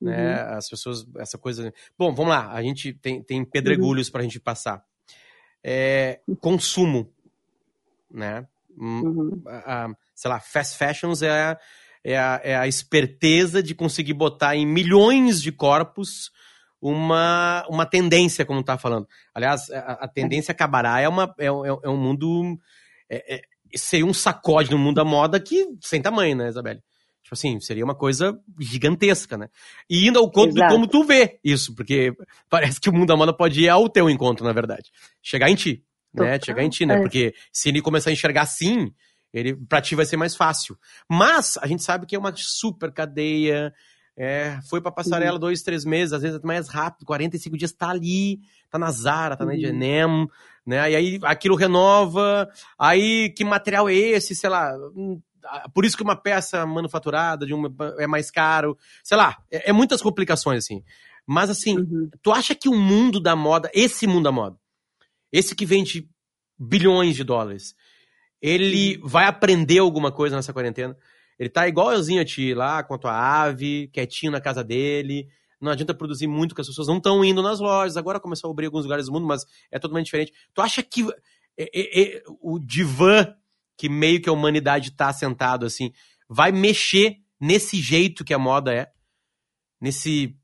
[0.00, 0.12] Né?
[0.12, 0.24] Uhum.
[0.24, 0.40] Né?
[0.56, 1.72] As pessoas, essa coisa.
[1.96, 4.12] Bom, vamos lá, a gente tem, tem pedregulhos uhum.
[4.12, 4.84] para a gente passar.
[5.64, 7.12] É, consumo,
[8.10, 8.46] né?
[8.80, 9.42] Hum, uhum.
[9.46, 11.58] A, a, sei lá, fast fashions é a,
[12.04, 16.30] é, a, é a esperteza de conseguir botar em milhões de corpos
[16.80, 19.06] uma, uma tendência, como tá falando.
[19.34, 22.58] Aliás, a, a tendência acabará é, uma, é, é, é um mundo.
[23.10, 23.40] É, é,
[23.74, 26.80] seria um sacode no mundo da moda que sem tamanho, né, Isabelle?
[27.22, 29.48] Tipo assim, seria uma coisa gigantesca, né?
[29.90, 30.68] E indo ao conto Exato.
[30.68, 32.12] de como tu vê isso, porque
[32.48, 34.90] parece que o mundo da moda pode ir ao teu encontro, na verdade.
[35.22, 35.84] Chegar em ti,
[36.18, 36.38] né?
[36.42, 36.96] Chegar em ti, né?
[36.96, 37.00] É.
[37.00, 38.92] Porque se ele começar a enxergar assim,
[39.32, 40.76] ele para ti vai ser mais fácil.
[41.08, 43.72] Mas a gente sabe que é uma super cadeia.
[44.20, 45.40] É, foi pra passarela uhum.
[45.40, 49.44] dois, três meses, às vezes mais rápido, 45 dias tá ali, tá na Zara, tá
[49.44, 49.50] uhum.
[49.50, 50.28] na H&M,
[50.66, 50.90] né?
[50.90, 55.20] E aí aquilo renova, aí que material é esse, sei lá, hum,
[55.72, 59.72] por isso que uma peça manufaturada de uma é mais caro, sei lá, é, é
[59.72, 60.82] muitas complicações assim.
[61.24, 62.10] Mas assim, uhum.
[62.22, 64.56] tu acha que o mundo da moda, esse mundo da moda,
[65.32, 66.08] esse que vende
[66.58, 67.74] bilhões de dólares,
[68.40, 70.96] ele vai aprender alguma coisa nessa quarentena?
[71.38, 75.28] Ele tá igualzinho a ti lá, com a tua ave, quietinho na casa dele.
[75.60, 77.96] Não adianta produzir muito, porque as pessoas não estão indo nas lojas.
[77.96, 80.32] Agora começou a abrir alguns lugares do mundo, mas é totalmente diferente.
[80.52, 81.02] Tu acha que
[81.56, 83.34] é, é, é, o divã
[83.76, 85.92] que meio que a humanidade tá sentado assim,
[86.28, 88.90] vai mexer nesse jeito que a moda é?
[89.80, 90.36] Nesse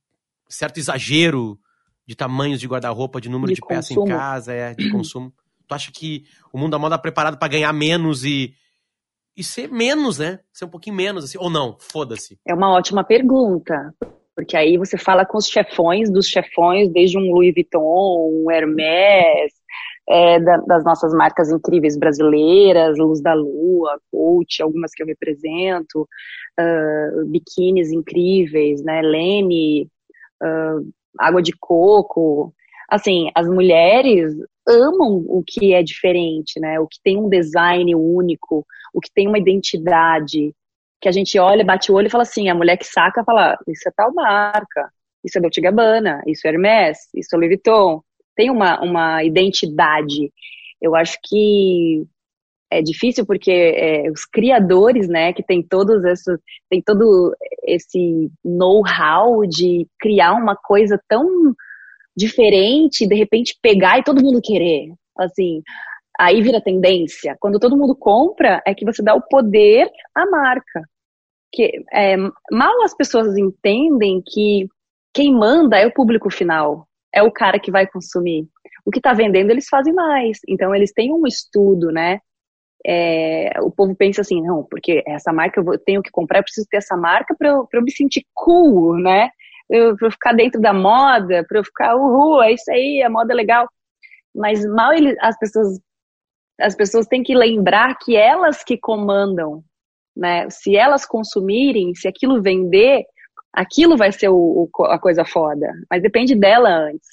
[0.49, 1.59] certo exagero
[2.07, 5.33] de tamanhos de guarda-roupa, de número de, de peças em casa, é, de consumo.
[5.67, 8.55] Tu acha que o mundo da moda é preparado para ganhar menos e
[9.37, 10.38] e ser menos, né?
[10.53, 12.38] Ser um pouquinho menos, assim, ou não, foda-se.
[12.47, 13.93] É uma ótima pergunta.
[14.35, 19.53] Porque aí você fala com os chefões dos chefões, desde um Louis Vuitton, um Hermès,
[20.09, 26.03] é, da, das nossas marcas incríveis brasileiras, Luz da Lua, Coach, algumas que eu represento,
[26.61, 29.03] uh, biquínis incríveis, né?
[29.03, 29.88] Lene,
[30.43, 32.53] uh, água de coco.
[32.88, 34.35] Assim, as mulheres
[34.66, 36.79] amam o que é diferente, né?
[36.81, 40.55] O que tem um design único, o que tem uma identidade,
[41.00, 43.59] que a gente olha, bate o olho e fala assim, a mulher que saca fala,
[43.68, 44.90] isso é tal marca,
[45.22, 48.03] isso é Dolce Gabbana, isso é Hermès, isso é Louis Vuitton.
[48.37, 50.33] Tem uma, uma identidade.
[50.81, 52.07] Eu acho que
[52.79, 59.47] é difícil porque é, os criadores, né, que tem todos esses, tem todo esse know-how
[59.47, 61.55] de criar uma coisa tão
[62.17, 64.93] diferente, de repente pegar e todo mundo querer.
[65.17, 65.63] Assim,
[66.19, 67.37] aí vira tendência.
[67.41, 70.83] Quando todo mundo compra, é que você dá o poder à marca.
[71.53, 72.17] Que é,
[72.51, 74.67] mal as pessoas entendem que
[75.13, 78.49] quem manda é o público final, é o cara que vai consumir.
[78.85, 80.39] O que está vendendo eles fazem mais.
[80.49, 82.19] Então eles têm um estudo, né?
[82.87, 86.66] É, o povo pensa assim, não, porque essa marca eu tenho que comprar, eu preciso
[86.70, 89.31] ter essa marca para eu, eu me sentir cool, né?
[89.66, 93.33] para eu ficar dentro da moda, para eu ficar, uhul, é isso aí, a moda
[93.33, 93.66] é legal.
[94.35, 95.81] Mas mal ele, as pessoas
[96.61, 99.64] as pessoas têm que lembrar que elas que comandam,
[100.16, 100.49] né?
[100.51, 103.05] Se elas consumirem, se aquilo vender,
[103.53, 105.66] aquilo vai ser o, o, a coisa foda.
[105.90, 107.09] Mas depende dela antes.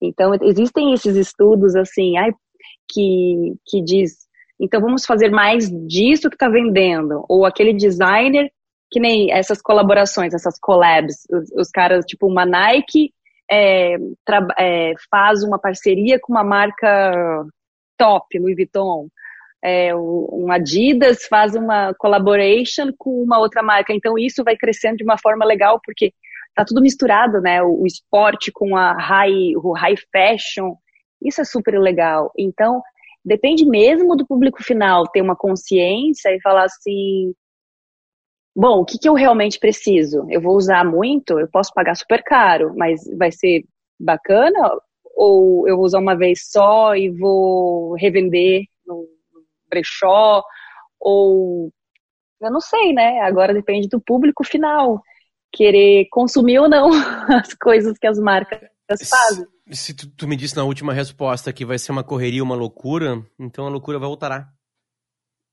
[0.00, 2.32] Então, existem esses estudos, assim, ai,
[2.88, 4.25] que, que diz,
[4.60, 7.24] então vamos fazer mais disso que está vendendo.
[7.28, 8.50] Ou aquele designer
[8.90, 13.12] que nem essas colaborações, essas collabs, os, os caras, tipo, uma Nike
[13.50, 13.96] é,
[14.58, 17.44] é, faz uma parceria com uma marca
[17.98, 19.08] top, Louis Vuitton.
[19.62, 23.92] É, um Adidas faz uma collaboration com uma outra marca.
[23.92, 26.12] Então isso vai crescendo de uma forma legal, porque
[26.54, 27.62] tá tudo misturado, né?
[27.62, 30.74] O, o esporte com a high, o high fashion.
[31.22, 32.30] Isso é super legal.
[32.38, 32.82] Então,
[33.26, 37.34] depende mesmo do público final ter uma consciência e falar assim,
[38.54, 40.24] bom, o que, que eu realmente preciso?
[40.30, 43.64] Eu vou usar muito, eu posso pagar super caro, mas vai ser
[43.98, 44.70] bacana?
[45.16, 49.08] Ou eu vou usar uma vez só e vou revender no
[49.68, 50.44] brechó?
[51.00, 51.72] Ou
[52.40, 53.20] eu não sei, né?
[53.22, 55.02] Agora depende do público final
[55.52, 56.90] querer consumir ou não
[57.28, 58.60] as coisas que as marcas
[59.08, 59.46] fazem.
[59.70, 63.24] Se, tu, tu, me disse na última resposta que vai ser uma correria, uma loucura,
[63.38, 64.52] então a loucura voltará.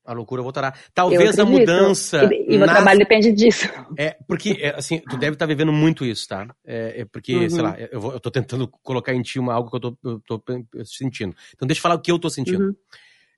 [0.06, 0.74] A loucura voltará.
[0.94, 2.30] Talvez a mudança.
[2.32, 3.70] E, e meu trabalho depende disso.
[3.98, 6.54] É, porque, é, assim, tu deve estar tá vivendo muito isso, tá?
[6.66, 7.50] É, é porque, uhum.
[7.50, 9.98] sei lá, eu, vou, eu tô tentando colocar em ti uma, algo que eu tô,
[10.04, 10.44] eu tô
[10.84, 11.34] sentindo.
[11.54, 12.66] Então, deixa eu falar o que eu tô sentindo.
[12.66, 12.76] Uhum.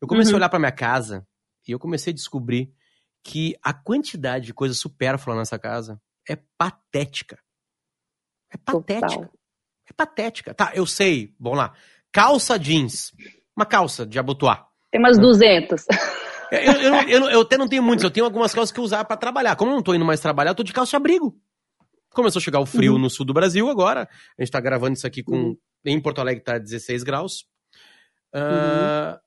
[0.01, 0.38] Eu comecei uhum.
[0.38, 1.25] a olhar pra minha casa
[1.67, 2.73] e eu comecei a descobrir
[3.23, 7.38] que a quantidade de coisa supérflua nessa casa é patética.
[8.51, 9.07] É patética.
[9.07, 9.31] Total.
[9.89, 10.54] É patética.
[10.54, 11.34] Tá, eu sei.
[11.39, 11.74] Vamos lá.
[12.12, 13.12] Calça jeans.
[13.56, 14.67] Uma calça de abotoar.
[14.91, 15.86] Tem umas 200.
[16.52, 19.04] Eu, eu, eu, eu, até não tenho muitas, eu tenho algumas calças que eu usar
[19.04, 19.56] para trabalhar.
[19.56, 21.36] Como eu não tô indo mais trabalhar, eu tô de calça de abrigo.
[22.12, 23.00] Começou a chegar o frio uhum.
[23.00, 24.08] no sul do Brasil agora.
[24.38, 25.36] A gente tá gravando isso aqui com.
[25.36, 25.58] Uhum.
[25.84, 27.45] Em Porto Alegre tá 16 graus.
[28.34, 29.17] Uh, uhum.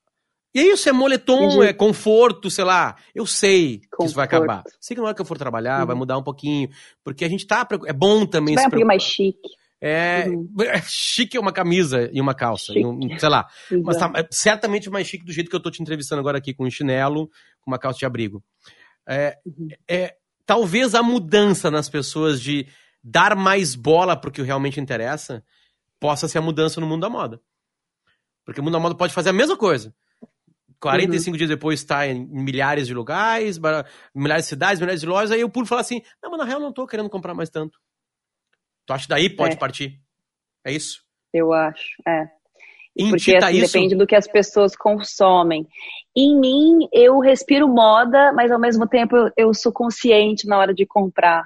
[0.54, 1.66] E é isso, é moletom, Entendi.
[1.66, 2.96] é conforto, sei lá.
[3.14, 3.96] Eu sei conforto.
[3.98, 4.64] que isso vai acabar.
[4.80, 5.98] Sei que na hora que eu for trabalhar vai uhum.
[5.98, 6.70] mudar um pouquinho.
[7.04, 7.66] Porque a gente tá.
[7.86, 9.57] É bom também vai se um pouquinho mais chique.
[9.80, 10.48] É, uhum.
[10.62, 13.46] é, chique é uma camisa e uma calça, e um, sei lá.
[13.84, 16.52] Mas tá é certamente mais chique do jeito que eu tô te entrevistando agora aqui,
[16.52, 17.28] com um chinelo,
[17.60, 18.42] com uma calça de abrigo.
[19.06, 19.68] É, uhum.
[19.88, 22.66] é, talvez a mudança nas pessoas de
[23.02, 25.42] dar mais bola pro que realmente interessa
[26.00, 27.40] possa ser a mudança no mundo da moda.
[28.44, 29.94] Porque o mundo da moda pode fazer a mesma coisa.
[30.80, 31.36] 45 uhum.
[31.36, 33.58] dias depois está em milhares de lugares,
[34.14, 36.44] milhares de cidades, milhares de lojas, aí eu pulo e falo assim, não, mas na
[36.44, 37.78] real não tô querendo comprar mais tanto.
[38.88, 39.58] Tu acha que daí pode é.
[39.58, 40.00] partir?
[40.64, 41.04] É isso?
[41.30, 42.24] Eu acho, é.
[43.10, 43.72] Porque assim, isso...
[43.72, 45.66] depende do que as pessoas consomem.
[46.16, 50.72] Em mim, eu respiro moda, mas ao mesmo tempo eu, eu sou consciente na hora
[50.72, 51.44] de comprar.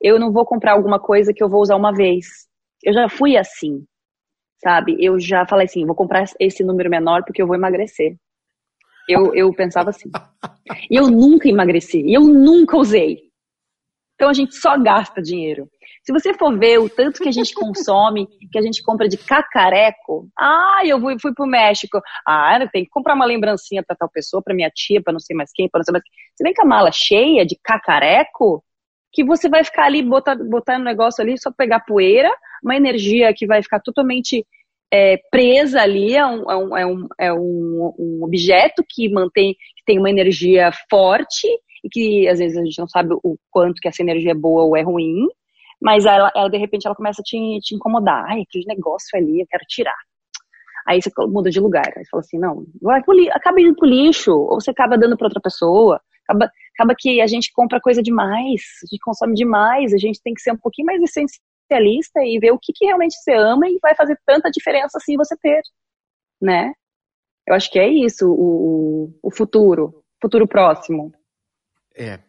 [0.00, 2.48] Eu não vou comprar alguma coisa que eu vou usar uma vez.
[2.82, 3.84] Eu já fui assim,
[4.64, 4.96] sabe?
[4.98, 8.16] Eu já falei assim, vou comprar esse número menor porque eu vou emagrecer.
[9.06, 10.10] Eu, eu pensava assim.
[10.88, 13.18] E eu nunca emagreci, e eu nunca usei.
[14.14, 15.68] Então a gente só gasta dinheiro.
[16.04, 19.16] Se você for ver o tanto que a gente consome, que a gente compra de
[19.16, 24.10] cacareco, ah, eu fui, fui pro México, ah, tem que comprar uma lembrancinha para tal
[24.10, 26.12] pessoa, para minha tia, para não sei mais quem, para não sei mais quem.
[26.34, 28.64] Você vem com a mala cheia de cacareco,
[29.12, 32.30] que você vai ficar ali, botar, botar no negócio ali, só pegar poeira,
[32.64, 34.44] uma energia que vai ficar totalmente
[34.92, 39.54] é, presa ali, é, um, é, um, é, um, é um, um objeto que mantém,
[39.54, 41.46] que tem uma energia forte
[41.84, 44.64] e que às vezes a gente não sabe o quanto que essa energia é boa
[44.64, 45.26] ou é ruim,
[45.82, 48.24] mas ela, ela de repente ela começa a te, te incomodar.
[48.28, 49.98] Ai, aquele negócio ali, eu quero tirar.
[50.86, 51.92] Aí você muda de lugar.
[51.96, 55.16] Aí você fala assim, não, vai pro acaba indo pro lixo, ou você acaba dando
[55.16, 56.00] para outra pessoa.
[56.28, 60.32] Acaba, acaba que a gente compra coisa demais, a gente consome demais, a gente tem
[60.32, 63.78] que ser um pouquinho mais essencialista e ver o que, que realmente você ama e
[63.82, 65.60] vai fazer tanta diferença assim você ter,
[66.40, 66.72] né?
[67.46, 71.12] Eu acho que é isso o, o futuro, futuro próximo.
[71.96, 72.20] É.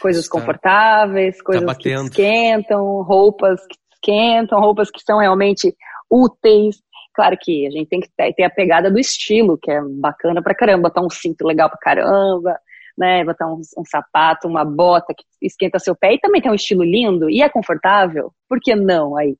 [0.00, 5.74] coisas confortáveis, tá coisas que esquentam, roupas que esquentam, roupas que são realmente
[6.10, 6.76] úteis.
[7.14, 10.54] Claro que a gente tem que ter a pegada do estilo, que é bacana pra
[10.54, 12.58] caramba, botar um cinto legal pra caramba,
[12.98, 13.24] né?
[13.24, 16.82] Botar um, um sapato, uma bota que esquenta seu pé e também tem um estilo
[16.82, 18.32] lindo e é confortável.
[18.48, 19.36] Por que não aí?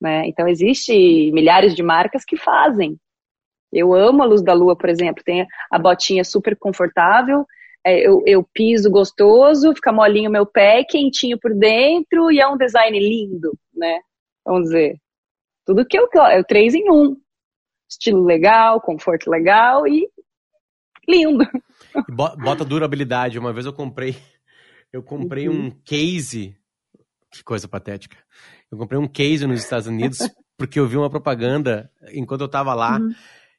[0.00, 0.26] Né?
[0.26, 2.96] Então existe milhares de marcas que fazem.
[3.72, 7.44] Eu amo a luz da lua, por exemplo, tem a botinha super confortável,
[7.86, 12.98] eu, eu piso gostoso, fica molinho meu pé, quentinho por dentro e é um design
[12.98, 14.00] lindo, né?
[14.44, 14.98] Vamos dizer.
[15.66, 17.16] Tudo que eu é o três em um.
[17.88, 20.08] Estilo legal, conforto legal e
[21.06, 21.46] lindo.
[22.08, 23.38] Bota durabilidade.
[23.38, 24.16] Uma vez eu comprei,
[24.92, 25.66] eu comprei uhum.
[25.66, 26.56] um case.
[27.30, 28.16] Que coisa patética.
[28.70, 30.18] Eu comprei um case nos Estados Unidos
[30.56, 32.98] porque eu vi uma propaganda enquanto eu tava lá.
[32.98, 33.14] Uhum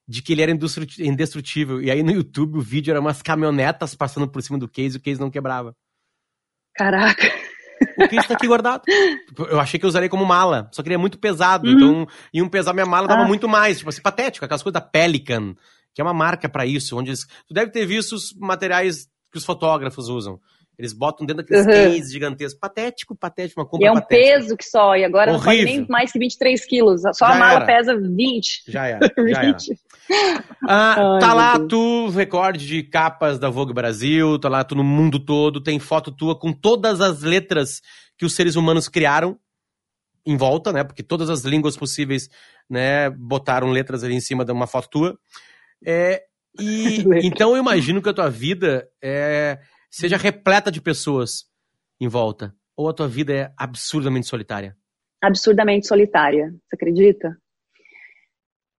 [0.08, 1.82] de que ele era indestrutível.
[1.82, 5.00] E aí no YouTube o vídeo era umas caminhonetas passando por cima do case e
[5.00, 5.76] o case não quebrava.
[6.76, 7.32] Caraca.
[7.98, 8.84] O case tá aqui guardado.
[9.50, 11.68] Eu achei que eu usaria como mala, só que ele é muito pesado.
[11.68, 11.74] Uhum.
[11.76, 13.28] Então, iam pesar minha mala, dava ah.
[13.28, 13.78] muito mais.
[13.80, 14.46] Tipo assim, patético.
[14.46, 15.56] Aquelas coisas da Pelican,
[15.94, 16.98] que é uma marca para isso.
[16.98, 17.26] onde eles...
[17.48, 20.40] Tu deve ter visto os materiais que os fotógrafos usam.
[20.78, 21.72] Eles botam dentro daqueles uhum.
[21.72, 22.60] cases gigantescos.
[22.60, 24.40] Patético, patético, uma compra E é um patética.
[24.40, 25.52] peso que só, e agora Horrível.
[25.52, 27.02] não pode nem mais que 23 quilos.
[27.14, 27.66] Só já a mala era.
[27.66, 28.64] pesa 20.
[28.68, 29.72] Já era, já 20.
[29.72, 30.44] era.
[30.68, 31.70] Ah, Ai, tá lá Deus.
[31.70, 36.12] tu, recorde de capas da Vogue Brasil, tá lá tu no mundo todo, tem foto
[36.12, 37.82] tua com todas as letras
[38.18, 39.38] que os seres humanos criaram
[40.26, 40.84] em volta, né?
[40.84, 42.30] Porque todas as línguas possíveis,
[42.70, 45.18] né, botaram letras ali em cima de uma foto tua.
[45.86, 46.24] É,
[46.60, 49.60] e então eu imagino que a tua vida é
[49.96, 51.46] seja repleta de pessoas
[52.00, 52.54] em volta?
[52.76, 54.76] Ou a tua vida é absurdamente solitária?
[55.24, 57.38] Absurdamente solitária, você acredita?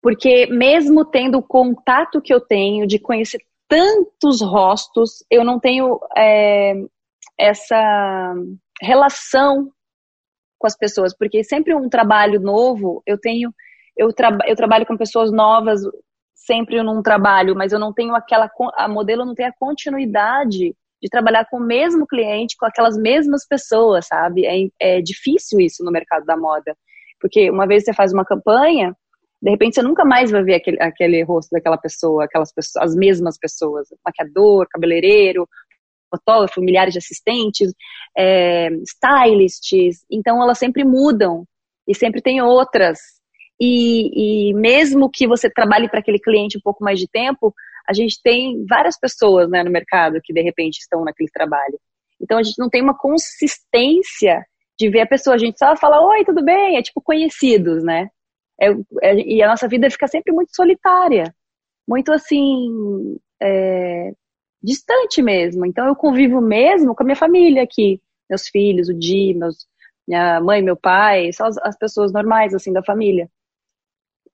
[0.02, 5.98] Porque mesmo tendo o contato que eu tenho de conhecer tantos rostos, eu não tenho
[6.16, 6.74] é,
[7.38, 8.34] essa
[8.82, 9.72] relação
[10.58, 13.52] com as pessoas, porque sempre um trabalho novo, eu tenho,
[13.96, 15.80] eu, tra eu trabalho com pessoas novas
[16.34, 21.08] sempre num trabalho, mas eu não tenho aquela, a modelo não tem a continuidade de
[21.10, 24.46] trabalhar com o mesmo cliente, com aquelas mesmas pessoas, sabe?
[24.46, 26.76] É, é difícil isso no mercado da moda.
[27.20, 28.94] Porque uma vez você faz uma campanha,
[29.42, 32.94] De repente você nunca mais vai ver aquele, aquele rosto daquela pessoa, aquelas pessoas, as
[32.96, 35.46] mesmas pessoas, maquiador, cabeleireiro,
[36.10, 37.72] fotógrafo, milhares de assistentes,
[38.16, 40.04] é, stylists.
[40.10, 41.44] Então elas sempre mudam
[41.86, 42.98] e sempre tem outras.
[43.60, 47.54] E, e mesmo que você trabalhe para aquele cliente um pouco mais de tempo,
[47.88, 51.78] a gente tem várias pessoas né, no mercado que de repente estão naquele trabalho.
[52.20, 54.44] Então a gente não tem uma consistência
[54.78, 55.36] de ver a pessoa.
[55.36, 56.76] A gente só fala, oi, tudo bem?
[56.76, 58.08] É tipo conhecidos, né?
[58.60, 58.70] É,
[59.02, 61.34] é, e a nossa vida fica sempre muito solitária,
[61.86, 64.12] muito assim, é,
[64.62, 65.66] distante mesmo.
[65.66, 69.66] Então eu convivo mesmo com a minha família aqui, meus filhos, o Di, meus,
[70.08, 73.30] minha mãe, meu pai, só as, as pessoas normais assim da família.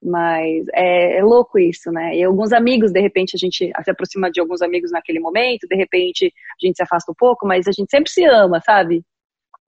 [0.02, 2.16] Mas é, é, louco isso, né?
[2.16, 5.76] E alguns amigos, de repente, a gente se aproxima de alguns amigos naquele momento, de
[5.76, 9.04] repente a gente se afasta um pouco, mas a gente sempre se ama, sabe?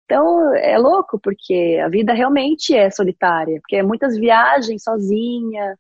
[0.05, 5.77] Então é louco, porque a vida realmente é solitária, porque é muitas viagens sozinha,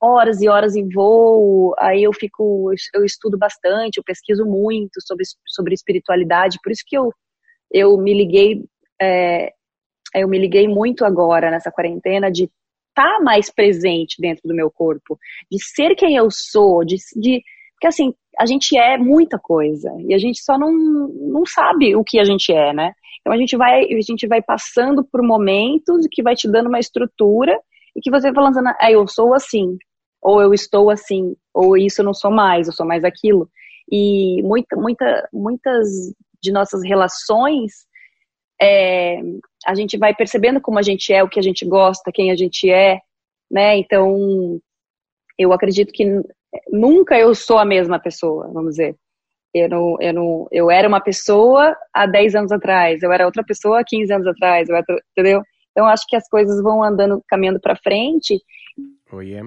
[0.00, 5.24] horas e horas em voo, aí eu fico, eu estudo bastante, eu pesquiso muito sobre,
[5.46, 7.12] sobre espiritualidade, por isso que eu,
[7.70, 8.64] eu me liguei,
[9.00, 9.52] é,
[10.14, 12.50] eu me liguei muito agora nessa quarentena de
[12.96, 15.18] estar tá mais presente dentro do meu corpo,
[15.50, 17.42] de ser quem eu sou, de, de
[17.74, 22.02] porque assim, a gente é muita coisa e a gente só não, não sabe o
[22.02, 22.92] que a gente é, né?
[23.20, 26.78] Então a gente vai, a gente vai passando por momentos que vai te dando uma
[26.78, 27.58] estrutura
[27.94, 29.76] e que você vai falando, ah, eu sou assim,
[30.22, 33.48] ou eu estou assim, ou isso eu não sou mais, eu sou mais aquilo.
[33.90, 35.88] E muita, muita, muitas
[36.42, 37.72] de nossas relações,
[38.60, 39.20] é,
[39.66, 42.36] a gente vai percebendo como a gente é, o que a gente gosta, quem a
[42.36, 43.00] gente é,
[43.50, 43.76] né?
[43.76, 44.60] Então,
[45.36, 46.04] eu acredito que
[46.70, 48.96] nunca eu sou a mesma pessoa, vamos dizer.
[49.52, 53.42] Eu, não, eu, não, eu era uma pessoa há 10 anos atrás, eu era outra
[53.42, 55.42] pessoa há 15 anos atrás, era, entendeu?
[55.72, 58.40] Então, acho que as coisas vão andando, caminhando para frente.
[59.12, 59.40] Oiê.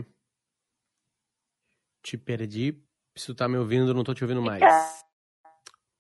[2.03, 2.75] Te perdi.
[3.15, 4.61] Se tu tá me ouvindo, não tô te ouvindo mais.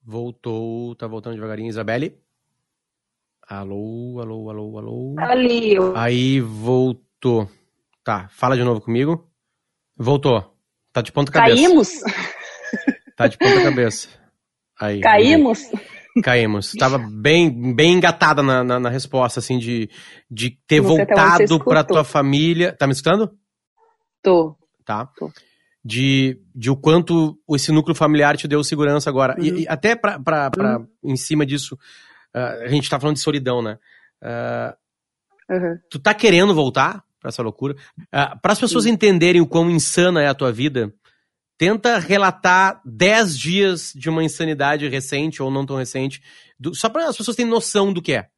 [0.01, 1.69] Voltou, tá voltando devagarinho.
[1.69, 2.19] Isabelle?
[3.49, 5.15] Alô, alô, alô, alô.
[5.17, 5.73] Ali.
[5.95, 7.49] Aí voltou.
[8.03, 9.27] Tá, fala de novo comigo.
[9.97, 10.53] Voltou.
[10.93, 11.55] Tá de ponta cabeça.
[11.55, 11.89] Caímos?
[13.17, 14.07] Tá de ponta cabeça.
[14.79, 15.01] Aí.
[15.01, 15.61] Caímos?
[16.23, 16.73] Caímos.
[16.73, 19.89] Tava bem, bem engatada na, na, na resposta, assim, de,
[20.29, 22.71] de ter tá voltado pra tua família.
[22.71, 23.31] Tá me escutando?
[24.21, 24.55] Tô.
[24.85, 25.07] Tá.
[25.17, 25.31] Tô.
[25.83, 29.35] De, de o quanto esse núcleo familiar te deu segurança agora.
[29.39, 29.43] Uhum.
[29.43, 30.87] E, e, até pra, pra, pra uhum.
[31.03, 31.75] em cima disso,
[32.35, 33.77] uh, a gente tá falando de solidão, né?
[34.21, 35.79] Uh, uhum.
[35.89, 37.75] Tu tá querendo voltar pra essa loucura?
[37.99, 40.93] Uh, para as pessoas entenderem o quão insana é a tua vida,
[41.59, 46.21] Tenta relatar 10 dias de uma insanidade recente ou não tão recente,
[46.57, 48.29] do, só para as pessoas terem noção do que é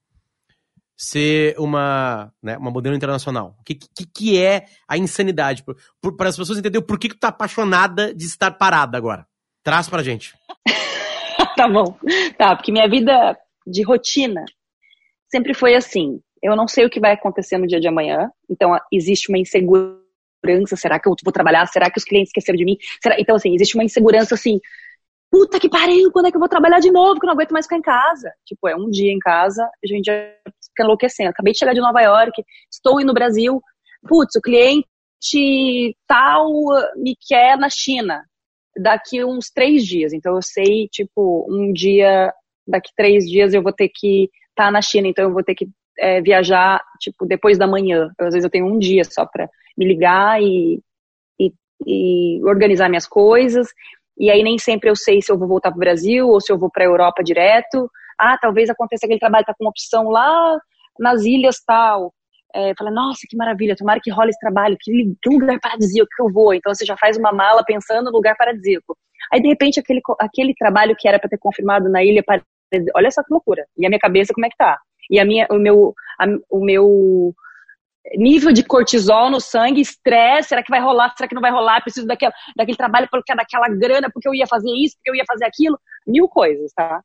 [0.97, 3.55] ser uma, né, uma modelo internacional.
[3.59, 5.63] O que, que, que é a insanidade?
[5.63, 9.27] Para as pessoas entenderem por que, que tu tá apaixonada de estar parada agora.
[9.63, 10.33] Traz pra gente.
[11.55, 11.95] tá bom.
[12.39, 14.43] Tá, porque minha vida de rotina
[15.29, 16.19] sempre foi assim.
[16.41, 20.01] Eu não sei o que vai acontecer no dia de amanhã, então existe uma insegurança
[20.75, 21.65] será que eu vou trabalhar?
[21.67, 22.77] Será que os clientes esqueceram de mim?
[23.01, 23.15] Será?
[23.19, 24.59] Então, assim, existe uma insegurança assim,
[25.29, 27.19] puta que pariu, quando é que eu vou trabalhar de novo?
[27.19, 28.31] Que eu não aguento mais ficar em casa.
[28.45, 30.13] Tipo, é um dia em casa, a gente já
[30.67, 31.29] fica enlouquecendo.
[31.29, 33.61] Acabei de chegar de Nova York, estou indo no Brasil,
[34.07, 34.87] putz, o cliente
[36.07, 36.47] tal
[36.97, 38.25] me quer na China
[38.75, 40.11] daqui uns três dias.
[40.11, 42.33] Então eu sei, tipo, um dia,
[42.71, 45.55] daqui três dias eu vou ter que estar tá na China, então eu vou ter
[45.55, 48.09] que é, viajar, tipo, depois da manhã.
[48.19, 50.81] Eu, às vezes eu tenho um dia só para me ligar e,
[51.39, 51.53] e,
[51.85, 53.67] e, organizar minhas coisas.
[54.17, 56.51] E aí nem sempre eu sei se eu vou voltar para o Brasil ou se
[56.51, 57.89] eu vou para a Europa direto.
[58.19, 60.59] Ah, talvez aconteça aquele trabalho, tá com opção lá
[60.99, 62.13] nas ilhas tal.
[62.53, 66.21] É, fala, nossa, que maravilha, tomara que role esse trabalho, que, que lugar paradisíaco que
[66.21, 66.53] eu vou.
[66.53, 68.97] Então você já faz uma mala pensando no lugar paradisíaco.
[69.31, 72.23] Aí de repente aquele, aquele trabalho que era para ter confirmado na ilha,
[72.95, 73.65] olha só que loucura.
[73.77, 74.77] E a minha cabeça como é que tá?
[75.09, 77.35] E a minha, o meu, a, o meu
[78.15, 81.81] nível de cortisol no sangue, estresse, será que vai rolar, será que não vai rolar,
[81.81, 85.45] preciso daquele, daquele trabalho daquela grana, porque eu ia fazer isso, porque eu ia fazer
[85.45, 87.01] aquilo, mil coisas, tá?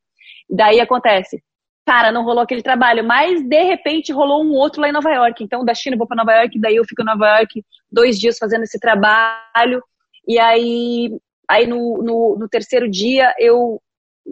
[0.48, 1.42] Daí acontece,
[1.86, 5.44] cara, não rolou aquele trabalho, mas de repente rolou um outro lá em Nova York,
[5.44, 8.18] então da China eu vou para Nova York, daí eu fico em Nova York dois
[8.18, 9.82] dias fazendo esse trabalho,
[10.26, 11.10] e aí,
[11.48, 13.80] aí no, no, no terceiro dia eu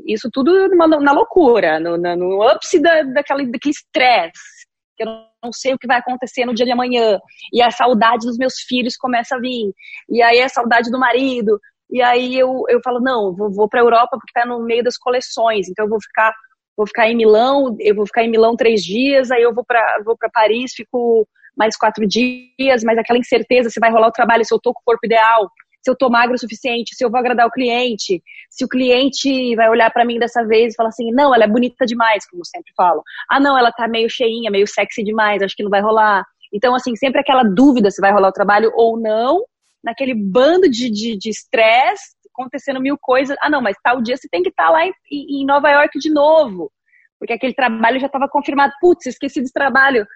[0.06, 4.66] isso tudo numa, na loucura, no, no, no ápice da, daquele estresse,
[4.96, 5.08] que eu
[5.42, 7.18] não sei o que vai acontecer no dia de amanhã,
[7.52, 9.72] e a saudade dos meus filhos começa a vir,
[10.08, 11.58] e aí a saudade do marido,
[11.90, 14.82] e aí eu, eu falo, não, vou, vou para a Europa porque está no meio
[14.82, 16.32] das coleções, então eu vou ficar
[16.76, 20.02] vou ficar em Milão, eu vou ficar em Milão três dias, aí eu vou para
[20.04, 21.26] vou para Paris, fico
[21.56, 24.80] mais quatro dias, mas aquela incerteza se vai rolar o trabalho, se eu tô com
[24.80, 25.48] o corpo ideal,
[25.84, 29.54] se eu tô magro o suficiente, se eu vou agradar o cliente, se o cliente
[29.54, 32.42] vai olhar para mim dessa vez e falar assim, não, ela é bonita demais, como
[32.42, 33.02] sempre falo.
[33.30, 36.24] Ah, não, ela tá meio cheinha, meio sexy demais, acho que não vai rolar.
[36.50, 39.44] Então, assim, sempre aquela dúvida se vai rolar o trabalho ou não,
[39.82, 43.36] naquele bando de estresse, de, stress, acontecendo mil coisas.
[43.42, 45.98] Ah, não, mas tal dia você tem que estar tá lá em, em Nova York
[45.98, 46.72] de novo,
[47.18, 48.72] porque aquele trabalho já estava confirmado.
[48.80, 50.06] Putz, esqueci desse trabalho.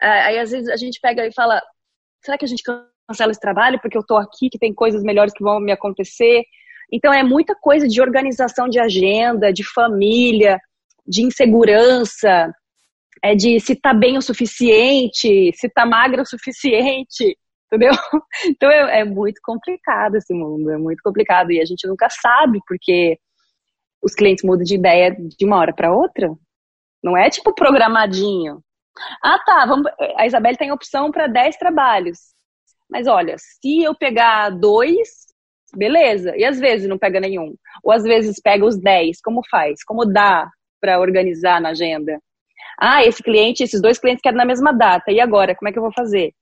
[0.00, 1.62] Aí, às vezes, a gente pega e fala,
[2.24, 2.64] será que a gente
[3.06, 6.42] cancela esse trabalho porque eu tô aqui, que tem coisas melhores que vão me acontecer?
[6.92, 10.60] Então, é muita coisa de organização de agenda, de família,
[11.06, 12.52] de insegurança,
[13.22, 17.36] é de se tá bem o suficiente, se tá magra o suficiente,
[17.66, 17.92] entendeu?
[18.46, 22.60] Então é, é, muito complicado esse mundo, é muito complicado e a gente nunca sabe
[22.66, 23.18] porque
[24.02, 26.30] os clientes mudam de ideia de uma hora para outra.
[27.02, 28.62] Não é tipo programadinho.
[29.22, 32.33] Ah, tá, vamos, a Isabelle tem opção para 10 trabalhos.
[32.94, 35.26] Mas olha, se eu pegar dois,
[35.76, 36.32] beleza.
[36.36, 37.52] E às vezes não pega nenhum.
[37.82, 39.82] Ou às vezes pega os 10, como faz?
[39.82, 40.48] Como dá
[40.80, 42.20] para organizar na agenda?
[42.80, 45.10] Ah, esse cliente, esses dois clientes querem na mesma data.
[45.10, 46.32] E agora, como é que eu vou fazer?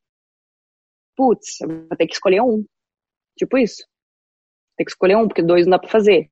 [1.17, 2.63] Putz, eu vou ter que escolher um.
[3.39, 3.83] Tipo isso.
[4.77, 6.29] Tem que escolher um, porque dois não dá para fazer.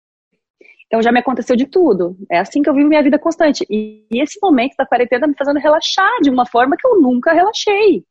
[0.87, 2.15] Então já me aconteceu de tudo.
[2.31, 3.65] É assim que eu vivo minha vida constante.
[3.71, 7.33] E, esse momento da quarentena tá me fazendo relaxar de uma forma que eu nunca
[7.33, 8.05] relaxei.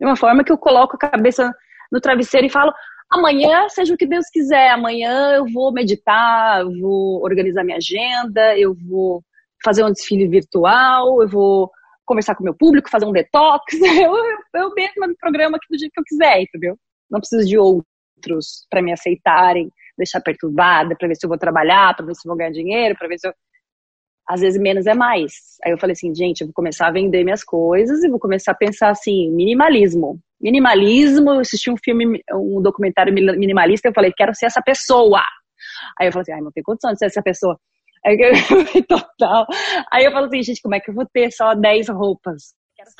[0.00, 1.52] De uma forma que eu coloco a cabeça
[1.90, 2.72] no travesseiro e falo:
[3.10, 8.56] amanhã, seja o que Deus quiser, amanhã eu vou meditar, eu vou organizar minha agenda,
[8.58, 9.22] eu vou
[9.64, 11.70] fazer um desfile virtual, eu vou
[12.04, 13.64] conversar com meu público, fazer um detox.
[13.82, 14.14] Eu,
[14.62, 16.78] eu mesma me programo aqui do jeito que eu quiser, entendeu?
[17.10, 21.94] Não preciso de outros para me aceitarem, deixar perturbada, para ver se eu vou trabalhar,
[21.94, 23.32] para ver se eu vou ganhar dinheiro, para ver se eu.
[24.28, 25.32] Às vezes menos é mais.
[25.64, 28.52] Aí eu falei assim, gente, eu vou começar a vender minhas coisas e vou começar
[28.52, 30.18] a pensar assim, minimalismo.
[30.40, 35.22] Minimalismo, eu assisti um filme, um documentário minimalista, eu falei, quero ser essa pessoa.
[35.98, 37.58] Aí eu falei assim, ai, não tem condição de ser essa pessoa.
[38.88, 39.46] Total.
[39.92, 42.54] Aí eu falo assim, gente, como é que eu vou ter só 10 roupas?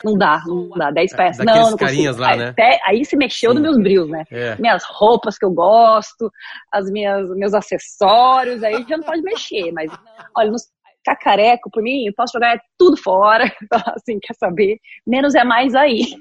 [0.05, 1.47] Não dá, não dá, 10 peças.
[1.47, 2.49] não, não carinhas lá, né?
[2.49, 3.59] Até, aí se mexeu Sim.
[3.59, 4.25] nos meus brilhos, né?
[4.31, 4.57] É.
[4.57, 6.31] Minhas roupas que eu gosto,
[6.73, 9.91] as minhas, meus acessórios, aí já não pode mexer, mas
[10.37, 10.63] olha, nos
[11.05, 13.45] cacareco, por mim, eu posso jogar tudo fora,
[13.97, 14.79] assim, quer saber?
[15.07, 16.15] Menos é mais aí.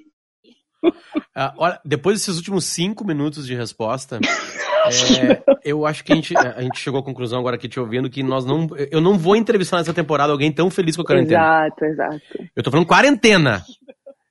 [1.36, 4.20] Ah, olha, depois desses últimos cinco minutos de resposta,
[5.20, 8.10] é, eu acho que a gente, a gente chegou à conclusão agora aqui te ouvindo
[8.10, 8.68] que nós não.
[8.92, 11.40] Eu não vou entrevistar nessa temporada alguém tão feliz com a quarentena.
[11.40, 12.22] Exato, exato.
[12.56, 13.64] Eu tô falando quarentena.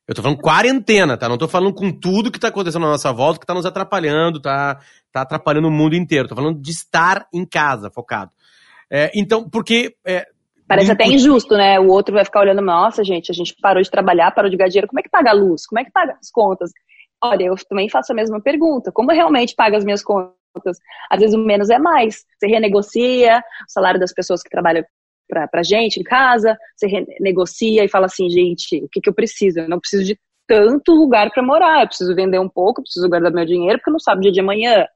[0.07, 1.29] Eu tô falando quarentena, tá?
[1.29, 4.41] Não tô falando com tudo que tá acontecendo na nossa volta, que tá nos atrapalhando,
[4.41, 4.79] tá,
[5.13, 6.29] tá atrapalhando o mundo inteiro.
[6.29, 8.31] Tô falando de estar em casa, focado.
[8.91, 9.97] É, então, porque.
[10.07, 10.27] É,
[10.69, 11.79] Parece até injusto, né?
[11.79, 14.69] O outro vai ficar olhando, nossa, gente, a gente parou de trabalhar, parou de ganhar
[14.69, 15.67] dinheiro, como é que paga a luz?
[15.67, 16.71] Como é que paga as contas?
[17.23, 18.91] Olha, eu também faço a mesma pergunta.
[18.93, 20.79] Como eu realmente pago as minhas contas?
[21.11, 22.25] Às vezes o menos é mais.
[22.39, 24.85] Você renegocia o salário das pessoas que trabalham
[25.29, 29.15] pra, pra gente em casa, você renegocia e fala assim, gente, o que, que eu
[29.15, 29.61] preciso?
[29.61, 33.09] Eu não preciso de tanto lugar para morar, eu preciso vender um pouco, eu preciso
[33.09, 34.87] guardar meu dinheiro, porque eu não sabe o dia de amanhã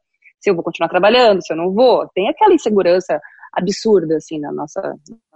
[0.40, 2.08] se eu vou continuar trabalhando, se eu não vou.
[2.14, 3.20] Tem aquela insegurança
[3.52, 4.80] absurda, assim, na nossa,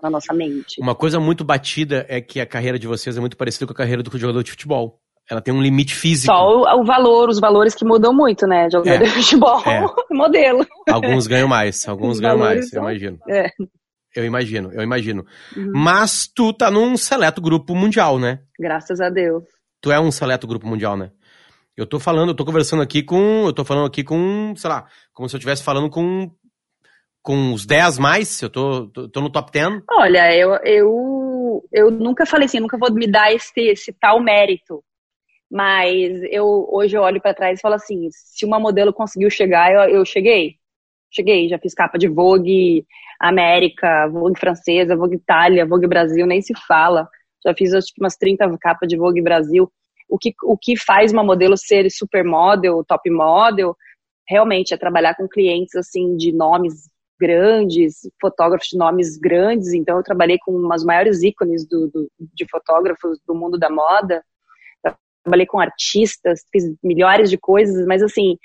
[0.02, 0.80] na nossa mente.
[0.80, 3.76] Uma coisa muito batida é que a carreira de vocês é muito parecida com a
[3.76, 5.00] carreira do jogador de futebol.
[5.30, 6.32] Ela tem um limite físico.
[6.32, 8.68] Só o, o valor, os valores que mudam muito, né?
[8.70, 9.86] Jogador é, de futebol, é.
[10.14, 10.66] modelo.
[10.88, 13.18] Alguns ganham mais, alguns ganham mais, eu imagino.
[13.28, 13.48] É.
[14.14, 15.24] Eu imagino, eu imagino.
[15.56, 15.72] Uhum.
[15.74, 18.40] Mas tu tá num seleto grupo mundial, né?
[18.58, 19.44] Graças a Deus.
[19.80, 21.10] Tu é um seleto grupo mundial, né?
[21.76, 23.46] Eu tô falando, eu tô conversando aqui com.
[23.46, 26.30] Eu tô falando aqui com, sei lá, como se eu estivesse falando com.
[27.24, 29.82] Com os 10 mais, eu tô, tô, tô, no top 10.
[29.90, 34.84] Olha, eu, eu, eu nunca falei assim, nunca vou me dar esse, esse tal mérito.
[35.50, 39.72] Mas eu hoje eu olho para trás e falo assim, se uma modelo conseguiu chegar,
[39.72, 40.56] eu, eu cheguei.
[41.10, 42.84] Cheguei, já fiz capa de Vogue
[43.18, 47.08] América, Vogue francesa, Vogue Itália, Vogue Brasil, nem se fala.
[47.42, 49.72] Já fiz umas 30 capas de Vogue Brasil.
[50.10, 53.74] O que, o que faz uma modelo ser supermodel, top model,
[54.28, 59.72] realmente é trabalhar com clientes assim de nomes grandes, fotógrafos de nomes grandes.
[59.72, 64.22] Então eu trabalhei com umas maiores ícones do, do de fotógrafos do mundo da moda
[65.24, 68.36] trabalhei com artistas, fiz milhares de coisas, mas assim,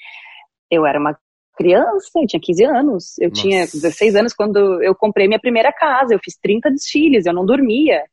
[0.72, 1.18] eu era uma
[1.56, 3.42] criança, eu tinha 15 anos, eu Nossa.
[3.42, 7.46] tinha 16 anos quando eu comprei minha primeira casa, eu fiz 30 desfiles, eu não
[7.46, 8.04] dormia.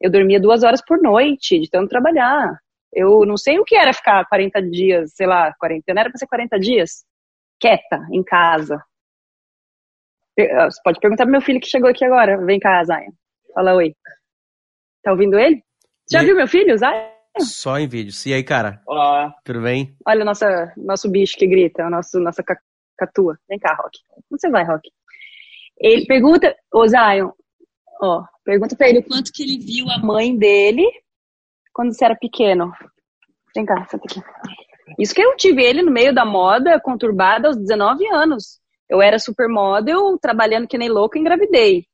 [0.00, 2.58] Eu dormia duas horas por noite, de tanto trabalhar.
[2.90, 6.18] Eu não sei o que era ficar 40 dias, sei lá, 40, não era pra
[6.18, 7.04] ser 40 dias,
[7.60, 8.82] quieta, em casa.
[10.38, 12.42] Você pode perguntar pro meu filho que chegou aqui agora.
[12.44, 13.12] Vem cá, Zaya.
[13.54, 13.94] Fala oi.
[15.02, 15.62] Tá ouvindo ele?
[16.10, 16.26] Já e...
[16.26, 17.10] viu meu filho, Zaya?
[17.38, 18.24] Só em vídeos.
[18.26, 18.80] E aí, cara?
[18.86, 19.34] Olá.
[19.44, 19.96] Tudo bem?
[20.06, 20.44] Olha o nosso,
[20.76, 22.42] nosso bicho que grita, o nosso, nossa
[22.96, 23.38] catua.
[23.48, 23.98] Vem cá, Rock.
[24.30, 24.90] Onde você vai, Rock?
[25.78, 27.30] Ele pergunta, ô Zion,
[28.02, 30.84] ó, pergunta pra ele o quanto que ele viu a mãe dele
[31.72, 32.72] quando você era pequeno.
[33.54, 34.20] Vem cá, senta aqui.
[34.98, 38.60] Isso que eu tive ele no meio da moda conturbada aos 19 anos.
[38.90, 41.86] Eu era supermodel, trabalhando que nem louco, engravidei.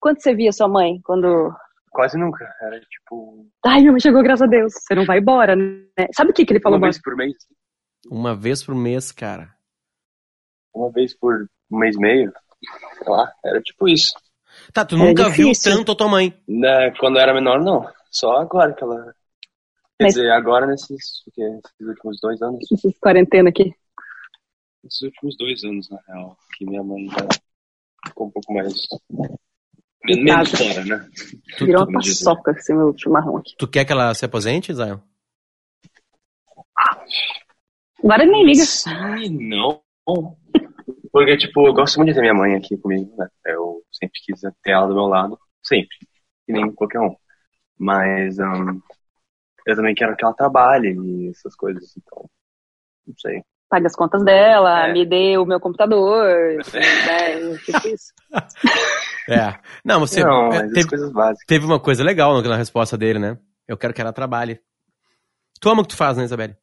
[0.00, 1.52] Quanto você via sua mãe quando.
[1.90, 2.48] Quase nunca.
[2.60, 3.46] Era tipo.
[3.66, 4.72] Ai, minha mãe chegou, graças a Deus.
[4.72, 5.84] Você não vai embora, né?
[6.14, 6.78] Sabe o que, que ele falou?
[6.78, 7.34] Uma vez por mês.
[8.10, 9.54] Uma vez por mês, cara.
[10.74, 12.32] Uma vez por um mês e meio.
[12.98, 14.14] Sei lá, era tipo isso.
[14.72, 15.72] Tá, tu Era nunca viu difícil.
[15.76, 16.32] tanto a tua mãe.
[16.48, 17.86] Né, quando eu era menor, não.
[18.10, 19.14] Só agora que ela.
[19.98, 21.42] Quer Mas- dizer, agora nesses, o quê?
[21.48, 22.60] nesses últimos dois anos.
[22.72, 23.74] Esses quarentena aqui.
[24.82, 26.36] Nesses últimos dois anos, na real.
[26.56, 27.28] Que minha mãe já
[28.08, 28.74] ficou um pouco mais.
[29.10, 31.08] men- Menos fora, né?
[31.58, 33.54] Tu, Virou uma paçoca esse meu chimarrão aqui.
[33.56, 34.98] tu quer que ela se aposente, Zion?
[38.02, 38.64] Agora nem liga.
[38.64, 38.90] Sim,
[39.24, 39.80] e não.
[41.12, 43.28] Porque, tipo, eu gosto muito de ter minha mãe aqui comigo, né?
[43.46, 45.38] Eu sempre quis ter ela do meu lado.
[45.62, 45.96] Sempre.
[46.46, 47.14] Que nem qualquer um.
[47.78, 48.80] Mas ahn,
[49.66, 51.96] eu também quero que ela trabalhe e essas coisas.
[51.96, 52.28] Então,
[53.06, 53.42] não sei.
[53.72, 54.92] Paga as contas dela, É.
[54.92, 56.26] me dê o meu computador,
[56.76, 57.56] né?
[57.64, 58.12] Tipo isso.
[59.30, 59.58] É.
[59.82, 61.46] Não, você não, é, teve, coisas básicas.
[61.46, 63.38] teve uma coisa legal na resposta dele, né?
[63.66, 64.60] Eu quero que ela trabalhe.
[65.58, 66.54] Tu ama o que tu faz, né, Isabelle?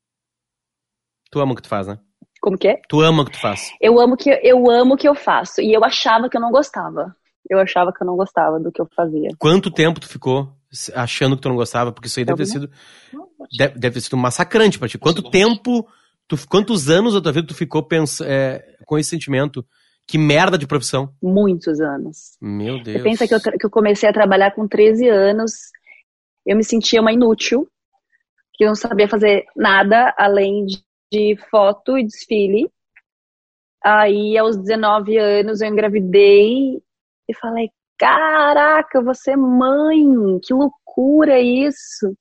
[1.32, 1.98] Tu ama o que tu faz, né?
[2.40, 2.80] Como que é?
[2.88, 3.72] Tu ama o que tu faz.
[3.82, 6.52] Eu amo que eu amo o que eu faço e eu achava que eu não
[6.52, 7.16] gostava.
[7.50, 9.30] Eu achava que eu não gostava do que eu fazia.
[9.40, 10.54] Quanto tempo tu ficou
[10.94, 11.92] achando que tu não gostava?
[11.92, 12.70] Porque isso aí deve ter sido,
[13.58, 15.00] deve, deve ter sido massacrante pra ti.
[15.00, 15.88] Quanto tempo,
[16.30, 19.66] tu, quantos anos da tua vida tu ficou pens, é, com esse sentimento?
[20.08, 21.14] Que merda de profissão.
[21.22, 22.38] Muitos anos.
[22.40, 22.98] Meu Deus.
[22.98, 25.52] Você pensa que eu, que eu comecei a trabalhar com 13 anos,
[26.46, 27.68] eu me sentia uma inútil,
[28.54, 32.72] que eu não sabia fazer nada além de, de foto e desfile.
[33.84, 36.82] Aí, aos 19 anos, eu engravidei
[37.28, 40.04] e falei: Caraca, você é mãe,
[40.44, 42.16] que loucura isso!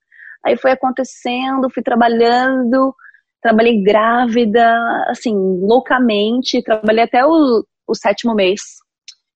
[0.45, 2.95] Aí foi acontecendo, fui trabalhando,
[3.41, 4.63] trabalhei grávida,
[5.07, 8.61] assim, loucamente, trabalhei até o, o sétimo mês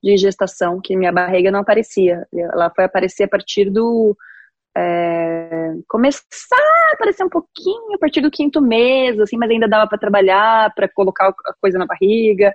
[0.04, 2.28] de gestação, que minha barriga não aparecia.
[2.34, 4.16] Ela foi aparecer a partir do.
[4.78, 6.24] é, começar
[6.92, 10.74] a aparecer um pouquinho a partir do quinto mês, assim, mas ainda dava para trabalhar,
[10.76, 12.54] para colocar a coisa na barriga,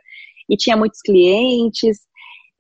[0.49, 1.99] e tinha muitos clientes.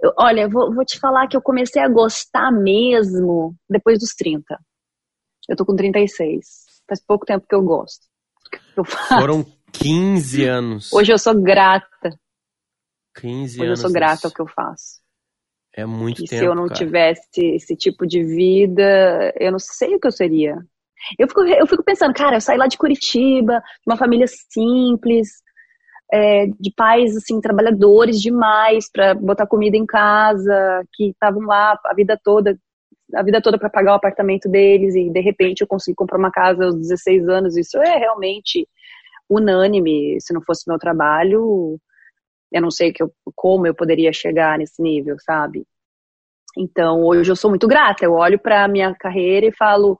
[0.02, 4.58] Eu- olha, vou, vou te falar que eu comecei a gostar mesmo depois dos 30.
[5.48, 6.46] Eu tô com 36.
[6.88, 8.07] Faz pouco tempo que eu gosto.
[8.50, 9.08] Que eu faço.
[9.20, 10.92] Foram 15 anos.
[10.92, 12.10] Hoje eu sou grata.
[13.16, 13.80] 15 Hoje eu anos.
[13.80, 15.00] sou grata ao que eu faço.
[15.74, 16.40] É muito E tempo.
[16.40, 16.74] se eu não cara.
[16.78, 20.56] tivesse esse tipo de vida, eu não sei o que eu seria.
[21.18, 25.28] Eu fico, eu fico pensando, cara, eu saí lá de Curitiba, de uma família simples,
[26.12, 31.94] é, de pais assim trabalhadores demais para botar comida em casa, que estavam lá a
[31.94, 32.58] vida toda,
[33.14, 36.30] a vida toda para pagar o apartamento deles e de repente eu consegui comprar uma
[36.30, 37.56] casa aos 16 anos.
[37.56, 38.68] Isso é realmente
[39.28, 40.20] unânime.
[40.20, 41.78] Se não fosse meu trabalho,
[42.52, 45.64] eu não sei que eu- como eu poderia chegar nesse nível, sabe?
[46.56, 48.04] Então, hoje eu sou muito grata.
[48.04, 49.96] Eu olho para minha carreira e falo: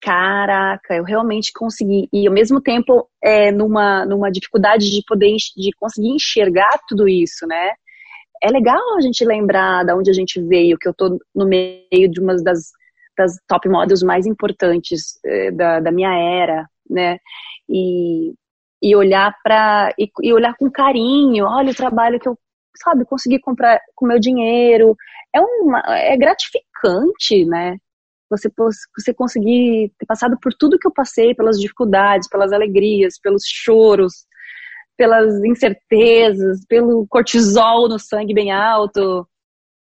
[0.00, 2.08] caraca, eu realmente consegui.
[2.12, 7.46] E ao mesmo tempo, é, numa, numa dificuldade de poder de conseguir enxergar tudo isso,
[7.46, 7.72] né?
[8.42, 12.10] É legal a gente lembrar de onde a gente veio, que eu tô no meio
[12.10, 12.70] de uma das,
[13.16, 17.18] das top models mais importantes eh, da, da minha era, né?
[17.68, 18.32] E,
[18.82, 22.38] e olhar para e, e olhar com carinho, olha o trabalho que eu,
[22.82, 24.96] sabe, consegui comprar com meu dinheiro.
[25.34, 27.76] É uma é gratificante, né?
[28.30, 33.42] Você você conseguir ter passado por tudo que eu passei, pelas dificuldades, pelas alegrias, pelos
[33.44, 34.24] choros,
[35.00, 39.26] pelas incertezas, pelo cortisol no sangue bem alto,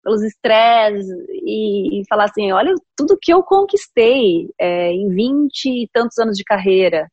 [0.04, 6.18] pelos estresses e, falar assim, olha tudo que eu conquistei é, em 20 e tantos
[6.18, 7.10] anos de carreira,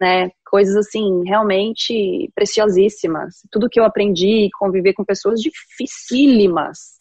[0.00, 0.28] né?
[0.50, 3.36] Coisas assim realmente preciosíssimas.
[3.48, 6.96] Tudo que eu aprendi, conviver com pessoas dificílimas.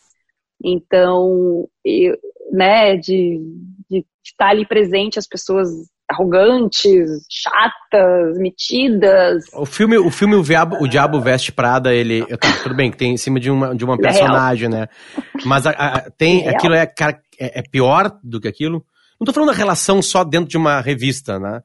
[0.63, 2.15] Então, eu,
[2.51, 3.39] né, de,
[3.89, 5.69] de estar ali presente as pessoas
[6.09, 9.45] arrogantes, chatas, metidas.
[9.53, 12.25] O filme, o filme o, Diabo, o Diabo Veste Prada, ele.
[12.37, 14.87] Tá, tudo bem, que tem em cima de uma, de uma é personagem, né?
[15.45, 16.45] Mas a- a- tem.
[16.47, 16.83] É aquilo é,
[17.39, 18.85] é, é pior do que aquilo.
[19.19, 21.61] Não tô falando da relação só dentro de uma revista, né?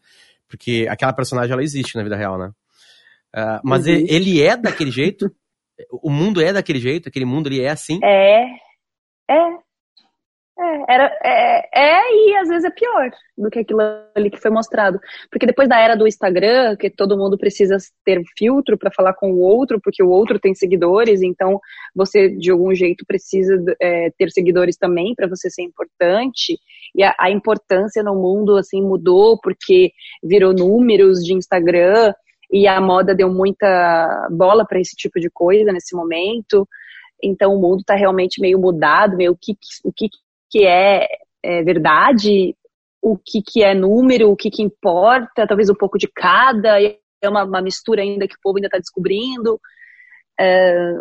[0.49, 2.51] Porque aquela personagem ela existe na vida real, né?
[3.33, 5.31] Ah, mas ele, ele é daquele jeito?
[6.03, 7.09] O mundo é daquele jeito?
[7.09, 7.99] Aquele mundo ele é assim?
[8.03, 8.43] É,
[9.31, 9.37] é.
[10.89, 13.81] É, era, é, é, e às vezes é pior do que aquilo
[14.15, 15.01] ali que foi mostrado.
[15.31, 19.33] Porque depois da era do Instagram, que todo mundo precisa ter filtro para falar com
[19.33, 21.61] o outro, porque o outro tem seguidores, então
[21.95, 26.59] você de algum jeito precisa é, ter seguidores também para você ser importante.
[26.95, 32.13] E a, a importância no mundo assim mudou porque virou números de Instagram
[32.53, 36.67] e a moda deu muita bola para esse tipo de coisa nesse momento.
[37.23, 39.53] Então o mundo está realmente meio mudado, meio o que,
[39.85, 40.09] o que
[40.51, 41.07] que é,
[41.43, 42.55] é verdade,
[43.03, 47.29] o que, que é número, o que, que importa, talvez um pouco de cada, é
[47.29, 49.61] uma, uma mistura ainda que o povo ainda está descobrindo.
[50.39, 50.93] É,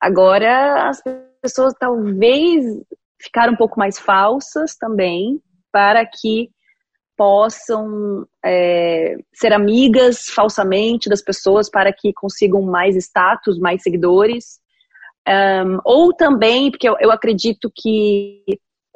[0.00, 1.02] agora as
[1.40, 2.64] pessoas talvez
[3.20, 5.40] ficaram um pouco mais falsas também,
[5.72, 6.50] para que
[7.16, 14.60] possam é, ser amigas falsamente das pessoas para que consigam mais status, mais seguidores.
[15.26, 18.44] Um, ou também, porque eu, eu acredito que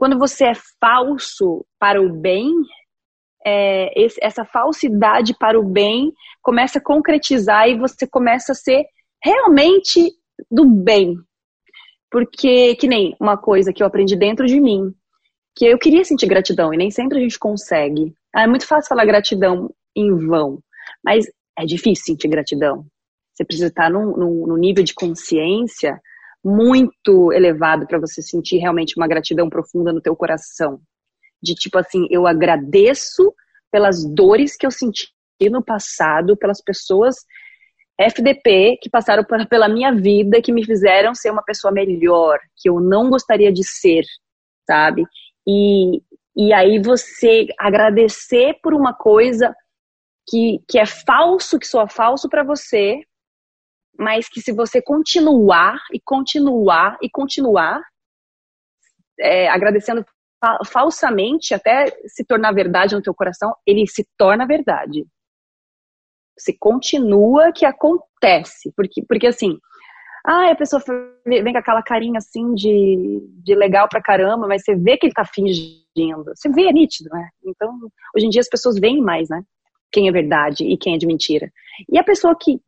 [0.01, 2.51] quando você é falso para o bem,
[3.47, 3.93] é,
[4.23, 8.87] essa falsidade para o bem começa a concretizar e você começa a ser
[9.23, 10.11] realmente
[10.51, 11.17] do bem.
[12.11, 14.91] Porque, que nem uma coisa que eu aprendi dentro de mim,
[15.55, 18.15] que eu queria sentir gratidão e nem sempre a gente consegue.
[18.35, 20.61] Ah, é muito fácil falar gratidão em vão,
[21.05, 21.27] mas
[21.59, 22.87] é difícil sentir gratidão.
[23.35, 26.01] Você precisa estar num, num, num nível de consciência
[26.45, 30.81] muito elevado para você sentir realmente uma gratidão profunda no teu coração.
[31.43, 33.35] De tipo assim, eu agradeço
[33.71, 35.09] pelas dores que eu senti
[35.51, 37.17] no passado, pelas pessoas
[37.99, 42.81] FDP que passaram pela minha vida, que me fizeram ser uma pessoa melhor, que eu
[42.81, 44.05] não gostaria de ser,
[44.67, 45.05] sabe?
[45.47, 46.01] E,
[46.35, 49.55] e aí você agradecer por uma coisa
[50.27, 53.03] que, que é falso, que soa falso para você,
[54.01, 57.83] mas que se você continuar e continuar e continuar
[59.21, 60.03] é, agradecendo
[60.43, 65.07] fa falsamente até se tornar verdade no teu coração, ele se torna verdade.
[66.35, 69.59] Você continua que acontece, porque porque assim,
[70.25, 70.83] ah, a pessoa
[71.27, 75.13] vem com aquela carinha assim de, de legal pra caramba, mas você vê que ele
[75.13, 76.25] tá fingindo.
[76.35, 77.29] Você vê, é nítido, né?
[77.45, 77.79] Então,
[78.17, 79.43] hoje em dia as pessoas veem mais, né?
[79.93, 81.53] Quem é verdade e quem é de mentira.
[81.87, 82.59] E a pessoa que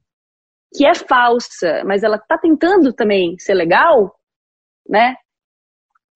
[0.74, 4.14] que é falsa, mas ela está tentando também ser legal,
[4.88, 5.16] né?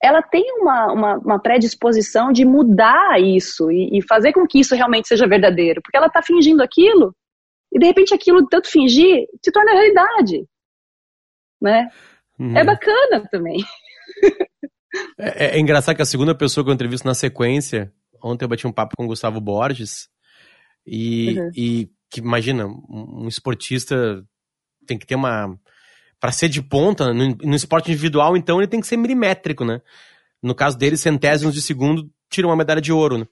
[0.03, 4.75] Ela tem uma, uma, uma predisposição de mudar isso e, e, fazer com que isso
[4.75, 7.15] realmente seja verdadeiro, porque ela está fingindo aquilo
[7.73, 10.47] e de repente aquilo de tanto fingir se torna realidade,
[11.61, 11.89] né?
[12.39, 12.57] Uhum.
[12.57, 13.65] É bacana também.
[15.19, 17.93] É, é, é, engraçado que a segunda pessoa que eu entrevisto na sequência,
[18.23, 20.09] ontem eu bati um papo com o Gustavo Borges
[20.87, 21.51] e, uhum.
[21.55, 24.25] e que imagina um esportista
[24.87, 25.59] tem que ter uma.
[26.19, 29.83] Para ser de ponta, no, no, esporte individual, então, ele tem que ser milimétrico, né?
[30.43, 33.27] No caso dele, centésimos de segundo tira uma medalha de ouro, né?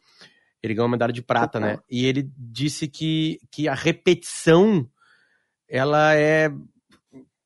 [0.63, 1.79] Ele ganhou uma medalha de prata, né?
[1.91, 4.89] E ele disse que, que a repetição,
[5.69, 6.51] ela é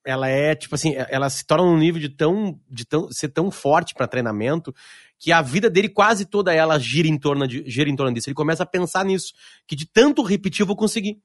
[0.04, 3.50] ela é tipo assim, ela se torna um nível de tão de tão ser tão
[3.50, 4.74] forte para treinamento
[5.18, 8.28] que a vida dele quase toda ela gira em torno de, gira em torno disso.
[8.28, 9.34] Ele começa a pensar nisso,
[9.66, 11.20] que de tanto repetir eu vou conseguir.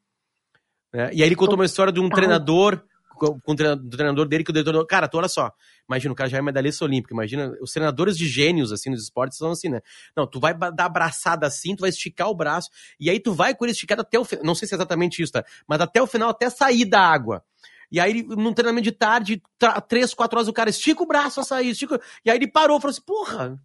[0.94, 1.10] Né?
[1.14, 2.82] E aí ele contou uma história de um treinador,
[3.16, 5.52] com o treinador dele, que o treinador, cara, tu olha só,
[5.88, 9.38] imagina, o cara já é medalhista olímpico, imagina, os treinadores de gênios, assim, nos esportes
[9.38, 9.82] são assim, né?
[10.16, 12.70] Não, tu vai dar abraçada assim, tu vai esticar o braço,
[13.00, 15.22] e aí tu vai com ele esticado até o final, não sei se é exatamente
[15.22, 15.44] isso, tá?
[15.68, 17.44] Mas até o final, até sair da água.
[17.92, 19.42] E aí, num treinamento de tarde,
[19.88, 22.02] três, quatro horas, o cara estica o braço a sair, estica...
[22.26, 23.62] E aí ele parou, falou assim, porra,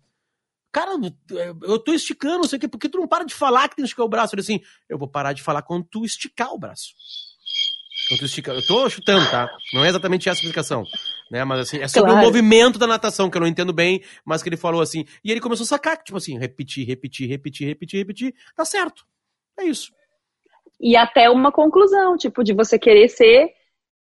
[0.72, 0.92] cara,
[1.62, 3.76] eu tô esticando, não sei o quê, por que tu não para de falar que
[3.76, 4.34] tem que esticar o braço?
[4.34, 6.94] Ele assim, eu vou parar de falar quando tu esticar o braço.
[8.08, 8.54] Quando tu esticar.
[8.54, 9.48] Eu tô chutando, tá?
[9.72, 10.84] Não é exatamente essa a explicação.
[11.30, 11.44] Né?
[11.44, 12.24] Mas assim, é sobre claro.
[12.24, 15.04] o movimento da natação, que eu não entendo bem, mas que ele falou assim.
[15.22, 18.34] E ele começou a sacar, tipo assim, repetir, repetir, repetir, repetir, repetir.
[18.56, 19.04] Tá certo.
[19.58, 19.92] É isso.
[20.80, 23.52] E até uma conclusão, tipo, de você querer ser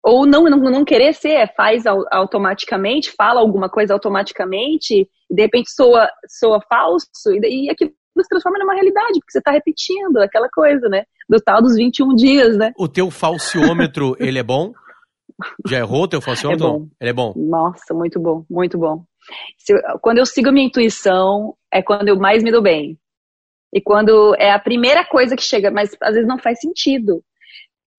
[0.03, 5.43] ou não, não, não querer ser, é faz automaticamente, fala alguma coisa automaticamente, e de
[5.43, 10.19] repente soa, soa falso, e, e aquilo se transforma numa realidade, porque você está repetindo
[10.19, 11.05] aquela coisa, né?
[11.29, 12.73] Do tal dos 21 dias, né?
[12.79, 14.73] O teu falsiômetro, ele é bom?
[15.67, 16.67] Já errou o teu falsiômetro?
[16.67, 16.89] É bom.
[17.01, 17.33] Ele é bom?
[17.37, 19.05] Nossa, muito bom, muito bom.
[20.01, 22.99] Quando eu sigo a minha intuição, é quando eu mais me dou bem.
[23.75, 27.23] E quando é a primeira coisa que chega, mas às vezes não faz sentido.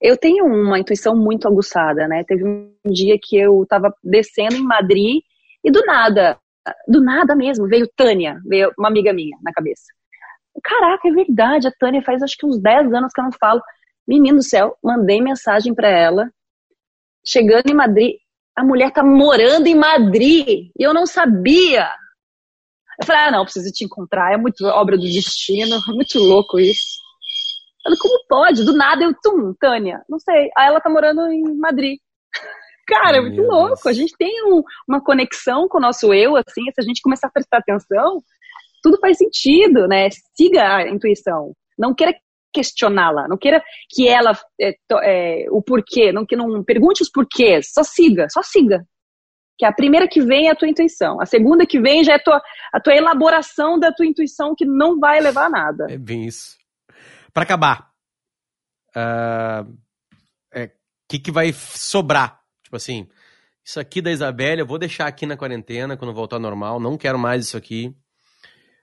[0.01, 2.23] Eu tenho uma intuição muito aguçada, né?
[2.23, 5.21] Teve um dia que eu estava descendo em Madrid
[5.63, 6.39] e do nada,
[6.87, 9.85] do nada mesmo, veio Tânia, veio uma amiga minha na cabeça.
[10.63, 13.61] Caraca, é verdade, a Tânia faz acho que uns 10 anos que eu não falo.
[14.07, 16.29] Menino do céu, mandei mensagem para ela.
[17.25, 18.15] Chegando em Madrid,
[18.55, 21.89] a mulher tá morando em Madrid e eu não sabia.
[22.99, 26.59] Eu falei, ah, não, preciso te encontrar, é muito obra do destino, é muito louco
[26.59, 26.97] isso.
[27.99, 28.65] Como pode?
[28.65, 30.49] Do nada eu, tum, Tânia, não sei.
[30.57, 31.99] Aí ela tá morando em Madrid.
[32.87, 33.89] Cara, é muito louco.
[33.89, 37.27] A gente tem um, uma conexão com o nosso eu, assim, se a gente começar
[37.27, 38.21] a prestar atenção,
[38.81, 40.07] tudo faz sentido, né?
[40.35, 41.53] Siga a intuição.
[41.77, 42.13] Não queira
[42.53, 44.73] questioná-la, não queira que ela é,
[45.03, 48.83] é, o porquê, não que não pergunte os porquês, só siga, só siga.
[49.59, 52.15] Que a primeira que vem é a tua intuição, a segunda que vem já é
[52.15, 52.41] a tua,
[52.73, 55.87] a tua elaboração da tua intuição que não vai levar a nada.
[55.89, 56.57] É bem isso.
[57.33, 57.89] Para acabar,
[58.95, 59.77] o uh,
[60.53, 60.71] é,
[61.07, 62.39] que, que vai sobrar?
[62.67, 63.07] Tipo assim,
[63.63, 66.97] isso aqui da Isabelle eu vou deixar aqui na quarentena quando voltar ao normal, não
[66.97, 67.95] quero mais isso aqui.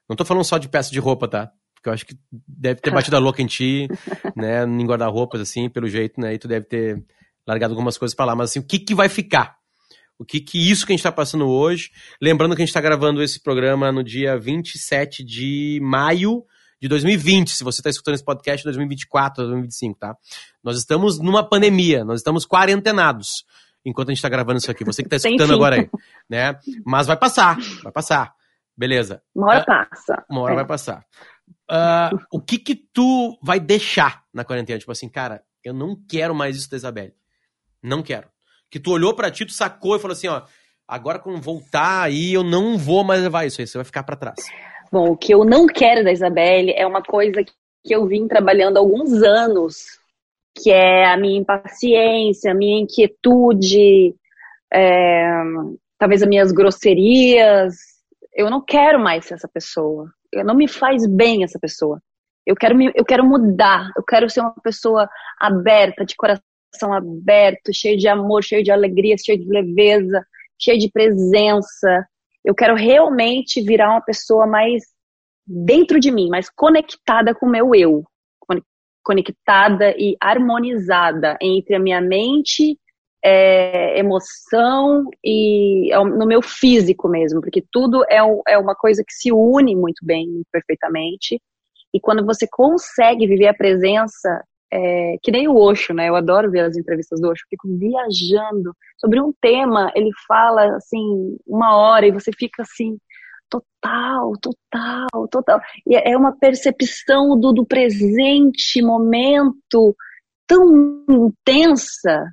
[0.08, 1.52] Não tô falando só de peça de roupa, tá?
[1.74, 2.16] Porque eu acho que
[2.48, 3.86] deve ter batido a louca em ti,
[4.34, 4.64] né?
[4.64, 6.32] Em guarda-roupas, assim, pelo jeito, né?
[6.32, 7.04] E tu deve ter
[7.46, 8.34] largado algumas coisas para lá.
[8.34, 9.54] Mas assim, o que, que vai ficar?
[10.18, 11.90] O que, que isso que a gente tá passando hoje?
[12.22, 16.42] Lembrando que a gente tá gravando esse programa no dia 27 de maio
[16.80, 17.50] de 2020.
[17.50, 20.16] Se você tá escutando esse podcast, 2024, 2025, tá?
[20.62, 23.44] Nós estamos numa pandemia, nós estamos quarentenados
[23.84, 24.84] enquanto a gente tá gravando isso aqui.
[24.84, 25.90] Você que tá escutando agora aí,
[26.28, 26.58] né?
[26.84, 28.34] Mas vai passar, vai passar.
[28.76, 29.22] Beleza.
[29.34, 30.24] Uma hora uh, passa.
[30.28, 30.56] Uma hora é.
[30.56, 31.04] vai passar.
[31.70, 34.78] Uh, o que que tu vai deixar na quarentena?
[34.78, 37.14] Tipo assim, cara, eu não quero mais isso da Isabelle.
[37.82, 38.28] Não quero.
[38.70, 40.42] Que tu olhou para ti, tu sacou e falou assim, ó,
[40.88, 44.16] agora quando voltar aí, eu não vou mais levar isso aí, você vai ficar para
[44.16, 44.36] trás.
[44.90, 48.76] Bom, o que eu não quero da Isabelle é uma coisa que eu vim trabalhando
[48.76, 49.98] há alguns anos,
[50.54, 54.14] que é a minha impaciência, a minha inquietude,
[54.72, 55.42] é,
[55.98, 57.74] talvez as minhas grosserias,
[58.34, 60.10] eu não quero mais ser essa pessoa.
[60.32, 62.00] Eu não me faz bem essa pessoa.
[62.46, 63.90] Eu quero me, eu quero mudar.
[63.96, 65.08] Eu quero ser uma pessoa
[65.40, 70.24] aberta, de coração aberto, cheio de amor, cheio de alegria, cheio de leveza,
[70.58, 72.06] cheio de presença.
[72.44, 74.82] Eu quero realmente virar uma pessoa mais
[75.46, 78.04] dentro de mim, mais conectada com o meu eu,
[79.04, 82.78] conectada e harmonizada entre a minha mente
[83.24, 89.14] é, emoção e é no meu físico mesmo, porque tudo é, é uma coisa que
[89.14, 91.40] se une muito bem, perfeitamente.
[91.92, 96.08] E quando você consegue viver a presença, é, que nem o Osho, né?
[96.08, 101.36] Eu adoro ver as entrevistas do Osho, fico viajando sobre um tema, ele fala assim
[101.46, 102.98] uma hora e você fica assim
[103.48, 105.60] total, total, total.
[105.86, 109.96] E é uma percepção do, do presente momento
[110.46, 112.24] tão intensa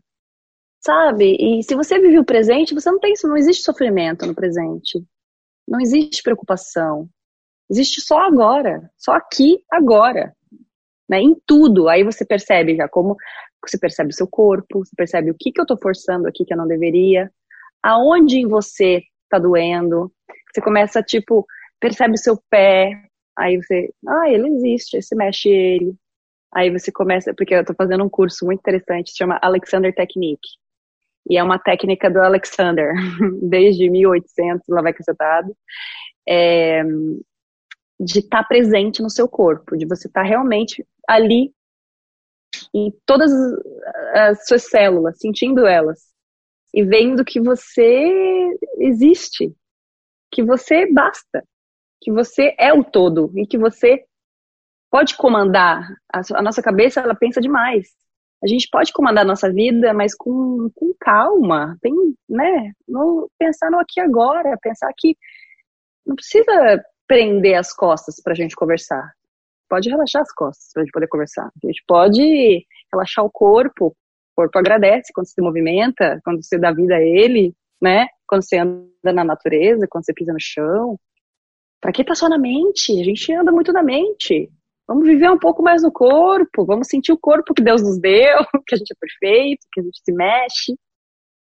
[0.82, 1.38] sabe?
[1.40, 5.04] E se você vive o presente, você não tem isso, não existe sofrimento no presente.
[5.68, 7.08] Não existe preocupação.
[7.70, 10.36] Existe só agora, só aqui, agora.
[11.08, 11.22] Né?
[11.22, 11.88] Em tudo.
[11.88, 13.16] Aí você percebe já como
[13.64, 16.52] você percebe o seu corpo, você percebe o que, que eu tô forçando aqui que
[16.52, 17.32] eu não deveria,
[17.82, 20.12] aonde em você tá doendo.
[20.54, 21.46] Você começa, tipo,
[21.80, 25.96] percebe o seu pé, aí você, ah, ele existe, aí você mexe ele.
[26.54, 30.50] Aí você começa, porque eu tô fazendo um curso muito interessante, chama Alexander Technique.
[31.30, 32.94] E é uma técnica do Alexander,
[33.42, 35.56] desde 1800, lá vai cacetado,
[36.28, 36.84] é,
[38.00, 41.54] de estar tá presente no seu corpo, de você estar tá realmente ali
[42.74, 43.32] em todas
[44.14, 46.12] as suas células, sentindo elas
[46.74, 49.54] e vendo que você existe,
[50.32, 51.44] que você basta,
[52.02, 54.04] que você é o todo e que você
[54.90, 55.88] pode comandar.
[56.14, 57.88] A, nossa cabeça ela pensa demais
[58.44, 61.94] a gente pode comandar a nossa vida, mas com, com calma, tem,
[62.28, 62.72] né?
[62.88, 65.16] No, pensar no aqui agora, pensar que
[66.06, 69.14] não precisa prender as costas para a gente conversar.
[69.70, 71.46] Pode relaxar as costas para a gente poder conversar.
[71.46, 73.88] A gente pode relaxar o corpo.
[73.88, 73.96] O
[74.36, 78.08] corpo agradece quando se movimenta, quando você dá vida a ele, né?
[78.32, 80.98] Quando você anda na natureza, quando você pisa no chão.
[81.82, 82.98] Para que tá só na mente?
[82.98, 84.50] A gente anda muito na mente.
[84.88, 88.38] Vamos viver um pouco mais no corpo, vamos sentir o corpo que Deus nos deu,
[88.66, 90.76] que a gente é perfeito, que a gente se mexe,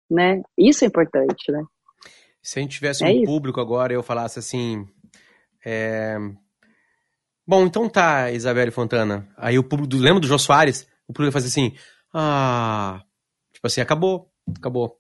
[0.10, 0.42] né?
[0.58, 1.62] Isso é importante, né?
[2.42, 3.26] Se a gente tivesse é um isso.
[3.26, 4.88] público agora e eu falasse assim.
[5.66, 6.18] É...
[7.46, 9.28] Bom, então tá, Isabelle Fontana.
[9.36, 9.94] Aí o público.
[10.02, 10.88] Lembra do Jô Soares?
[11.06, 11.76] O público ia fazer assim.
[12.14, 13.04] Ah.
[13.52, 14.32] Tipo assim, acabou.
[14.58, 14.98] Acabou.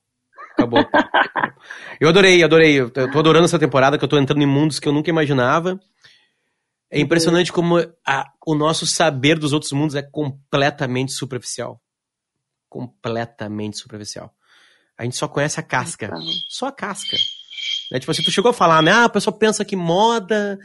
[0.68, 0.86] Acabou.
[2.00, 2.80] eu adorei, adorei.
[2.80, 5.80] Eu tô adorando essa temporada, que eu tô entrando em mundos que eu nunca imaginava.
[6.90, 11.82] É impressionante como a, o nosso saber dos outros mundos é completamente superficial.
[12.70, 14.34] Completamente superficial.
[14.98, 16.06] A gente só conhece a casca.
[16.06, 16.22] Então.
[16.50, 17.18] Só a casca.
[17.92, 18.00] Né?
[18.00, 18.92] Tipo assim, tu chegou a falar, né?
[18.92, 20.58] Ah, a pessoa pensa que moda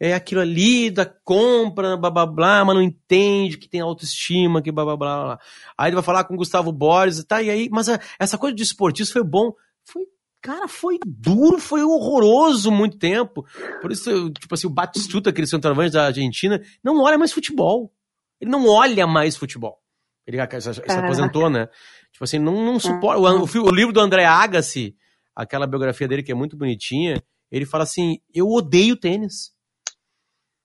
[0.00, 4.70] é aquilo ali da compra, blá blá blá, mas não entende que tem autoestima, que
[4.70, 5.24] blá blá blá.
[5.24, 5.40] blá.
[5.76, 7.42] Aí ele vai falar com o Gustavo Borges, tá?
[7.42, 9.52] E aí, mas a, essa coisa de esportista foi bom.
[9.84, 10.04] Foi
[10.40, 13.44] Cara, foi duro, foi horroroso muito tempo.
[13.82, 17.92] Por isso, tipo assim, o Batistuta, aquele centroavante da Argentina, não olha mais futebol.
[18.40, 19.80] Ele não olha mais futebol.
[20.24, 21.66] Ele se, se aposentou, né?
[22.12, 23.20] Tipo assim, não, não suporta.
[23.20, 24.94] O, o, livro do André Agassi,
[25.34, 27.20] aquela biografia dele que é muito bonitinha,
[27.50, 29.52] ele fala assim: Eu odeio tênis.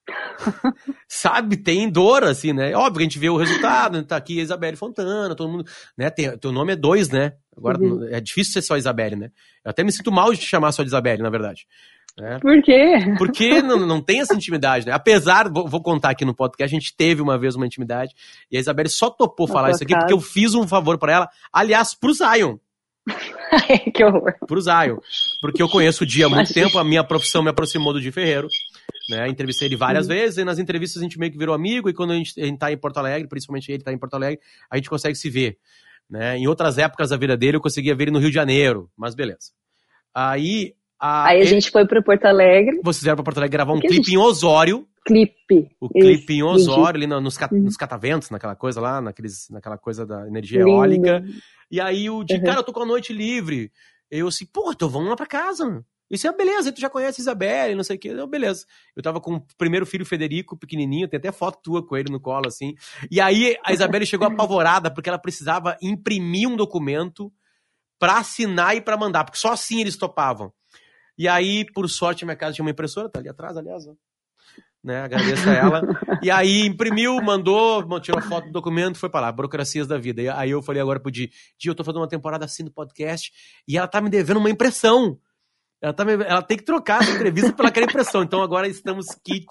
[1.07, 2.75] Sabe, tem dor, assim, né?
[2.75, 4.03] Óbvio que a gente vê o resultado, né?
[4.03, 5.65] tá aqui a Isabelle Fontana, todo mundo,
[5.97, 6.09] né?
[6.09, 7.33] Tem, teu nome é dois, né?
[7.55, 8.07] Agora uhum.
[8.09, 9.29] é difícil ser só Isabelle, né?
[9.63, 11.65] Eu até me sinto mal de te chamar só de Isabelle, na verdade.
[12.17, 12.37] Né?
[12.39, 12.95] Por quê?
[13.17, 14.91] Porque não, não tem essa intimidade, né?
[14.91, 18.13] Apesar, vou, vou, contar aqui no podcast, a gente teve uma vez uma intimidade
[18.51, 21.29] e a Isabelle só topou falar isso aqui porque eu fiz um favor para ela,
[21.51, 22.57] aliás, pro Zion.
[23.93, 24.33] que horror.
[24.47, 24.97] Pro Zion.
[25.41, 28.11] Porque eu conheço o Dia há muito tempo, a minha profissão me aproximou do Di
[28.11, 28.47] Ferreiro.
[29.09, 29.27] Né?
[29.27, 30.13] Entrevistei ele várias uhum.
[30.13, 32.45] vezes, e nas entrevistas a gente meio que virou amigo, e quando a gente, a
[32.45, 34.39] gente tá em Porto Alegre, principalmente ele tá em Porto Alegre,
[34.69, 35.57] a gente consegue se ver.
[36.09, 36.37] Né?
[36.37, 39.15] Em outras épocas da vida dele, eu conseguia ver ele no Rio de Janeiro, mas
[39.15, 39.51] beleza.
[40.13, 40.75] Aí.
[40.99, 41.45] A, Aí a ele...
[41.47, 42.79] gente foi para Porto Alegre.
[42.83, 44.13] Vocês vieram para Porto Alegre gravar um clipe gente...
[44.13, 44.87] em Osório.
[45.05, 45.67] Clipe.
[45.81, 47.53] O clipe em Osório, ali nos, cat...
[47.53, 47.63] uhum.
[47.63, 50.71] nos cataventos, naquela coisa lá, naqueles, naquela coisa da energia Lindo.
[50.71, 51.23] eólica.
[51.69, 52.43] E aí o de, uhum.
[52.43, 53.69] cara, eu tô com a noite livre.
[54.09, 55.83] Eu assim, pô, então vamos lá pra casa.
[56.09, 58.07] Isso é beleza, tu já conhece Isabelle, não sei o.
[58.07, 58.65] Eu, beleza.
[58.95, 62.19] Eu tava com o primeiro filho, Federico, pequenininho, tem até foto tua com ele no
[62.19, 62.75] colo, assim.
[63.09, 67.31] E aí a Isabelle chegou apavorada porque ela precisava imprimir um documento
[67.99, 70.51] para assinar e para mandar, porque só assim eles topavam.
[71.17, 73.93] E aí, por sorte, minha casa tinha uma impressora, tá ali atrás, aliás, ó
[74.83, 75.01] né?
[75.01, 75.81] Agradeço a ela.
[76.21, 80.21] E aí imprimiu, mandou, tirou foto do documento, foi para lá, burocracias da vida.
[80.21, 82.71] E aí eu falei agora pro Di, Di, eu tô fazendo uma temporada assim do
[82.71, 83.31] podcast
[83.67, 85.17] e ela tá me devendo uma impressão.
[85.83, 88.23] Ela, tá ela tem que trocar essa entrevista pela aquela impressão.
[88.23, 89.45] Então agora estamos kit.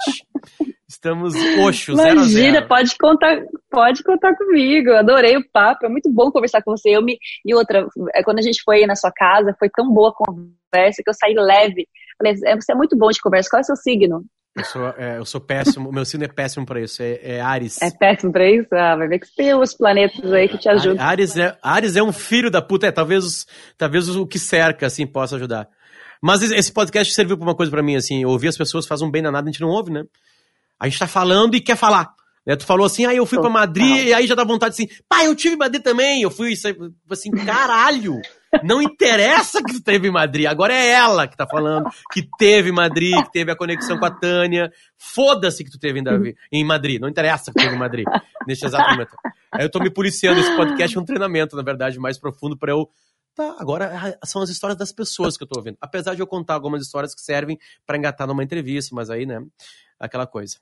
[0.88, 2.68] Estamos oxos, Imagina, zero zero.
[2.68, 4.92] pode contar, pode contar comigo.
[4.92, 6.88] Adorei o papo, é muito bom conversar com você.
[6.90, 10.08] Eu me e outra, é, quando a gente foi na sua casa, foi tão boa
[10.08, 11.86] a conversa que eu saí leve.
[12.16, 13.50] Falei, é, você é muito bom de conversa.
[13.50, 14.24] Qual é o seu signo?
[14.54, 17.80] Eu sou, é, eu sou péssimo, meu signo é péssimo para isso, é, é, Ares.
[17.80, 18.68] É péssimo para isso?
[18.74, 21.02] Ah, vai ver que tem os planetas aí que te ajudam.
[21.02, 23.46] Ares é, Ares é um filho da puta, é, talvez,
[23.78, 25.68] talvez o que cerca, assim, possa ajudar.
[26.22, 29.10] Mas esse podcast serviu pra uma coisa para mim, assim, ouvir as pessoas faz um
[29.10, 30.04] bem danado, a gente não ouve, né?
[30.78, 32.14] A gente tá falando e quer falar.
[32.46, 32.54] Né?
[32.54, 34.88] Tu falou assim, aí ah, eu fui para Madrid, e aí já dá vontade assim,
[35.08, 36.54] pai, eu tive Madrid também, eu fui,
[37.10, 38.20] assim, caralho.
[38.62, 42.68] Não interessa que tu teve em Madrid, agora é ela que tá falando que teve
[42.68, 44.70] em Madrid, que teve a conexão com a Tânia.
[44.98, 48.04] Foda-se que tu teve em, Davi, em Madrid, não interessa que teve em Madrid,
[48.46, 49.16] neste exato momento.
[49.50, 52.72] Aí eu tô me policiando, esse podcast é um treinamento, na verdade, mais profundo para
[52.72, 52.88] eu
[53.34, 55.78] Tá, agora são as histórias das pessoas que eu tô ouvindo.
[55.80, 59.42] Apesar de eu contar algumas histórias que servem para engatar numa entrevista, mas aí, né,
[59.98, 60.58] aquela coisa.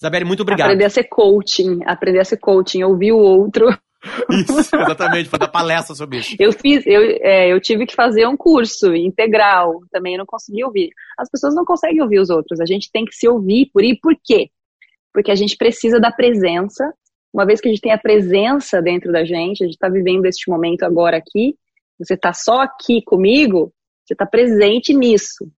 [0.00, 0.66] Isabelle, muito obrigado.
[0.66, 3.68] Aprender a ser coaching, aprender a ser coaching, ouvir o outro
[4.30, 6.34] isso, exatamente, foi dar palestra sobre isso.
[6.38, 10.90] Eu fiz, eu, é, eu tive que fazer um curso integral, também não consegui ouvir.
[11.16, 13.98] As pessoas não conseguem ouvir os outros, a gente tem que se ouvir por ir
[14.02, 14.48] por quê?
[15.12, 16.84] Porque a gente precisa da presença.
[17.32, 20.26] Uma vez que a gente tem a presença dentro da gente, a gente está vivendo
[20.26, 21.54] este momento agora aqui,
[22.04, 23.72] você está só aqui comigo,
[24.04, 25.50] você está presente nisso.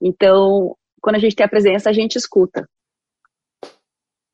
[0.00, 2.68] Então, quando a gente tem a presença, a gente escuta.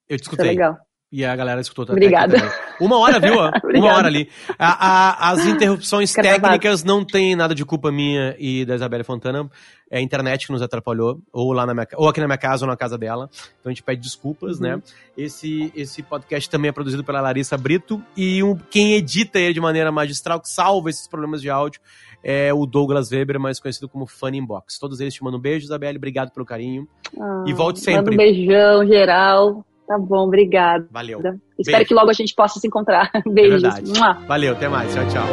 [0.08, 0.46] Eu te escutei.
[0.46, 0.76] Isso é legal.
[1.10, 2.06] E a galera escutou também.
[2.06, 2.36] Obrigada.
[2.80, 3.34] Uma hora, viu?
[3.80, 4.28] Uma hora ali.
[4.58, 9.48] A, a, as interrupções técnicas não tem nada de culpa minha e da Isabela Fontana.
[9.90, 12.64] É a internet que nos atrapalhou, ou lá na minha, ou aqui na minha casa
[12.64, 13.28] ou na casa dela.
[13.60, 14.70] Então a gente pede desculpas, né?
[14.70, 14.76] uhum.
[14.76, 14.82] né?
[15.16, 19.60] Esse, esse podcast também é produzido pela Larissa Brito e um, quem edita ele de
[19.60, 21.78] maneira magistral, que salva esses problemas de áudio,
[22.24, 24.78] é o Douglas Weber, mais conhecido como Funny Inbox.
[24.78, 25.98] Todos eles te mandam um beijo, Isabelle.
[25.98, 26.88] Obrigado pelo carinho.
[27.20, 28.14] Ah, e volte sempre.
[28.14, 29.64] um beijão geral.
[29.86, 30.86] Tá bom, obrigada.
[30.90, 31.18] Valeu.
[31.18, 31.88] Espero Beijo.
[31.88, 33.10] que logo a gente possa se encontrar.
[33.26, 33.62] Beijos.
[33.64, 34.94] É Valeu, até mais.
[34.94, 35.26] Tchau, tchau.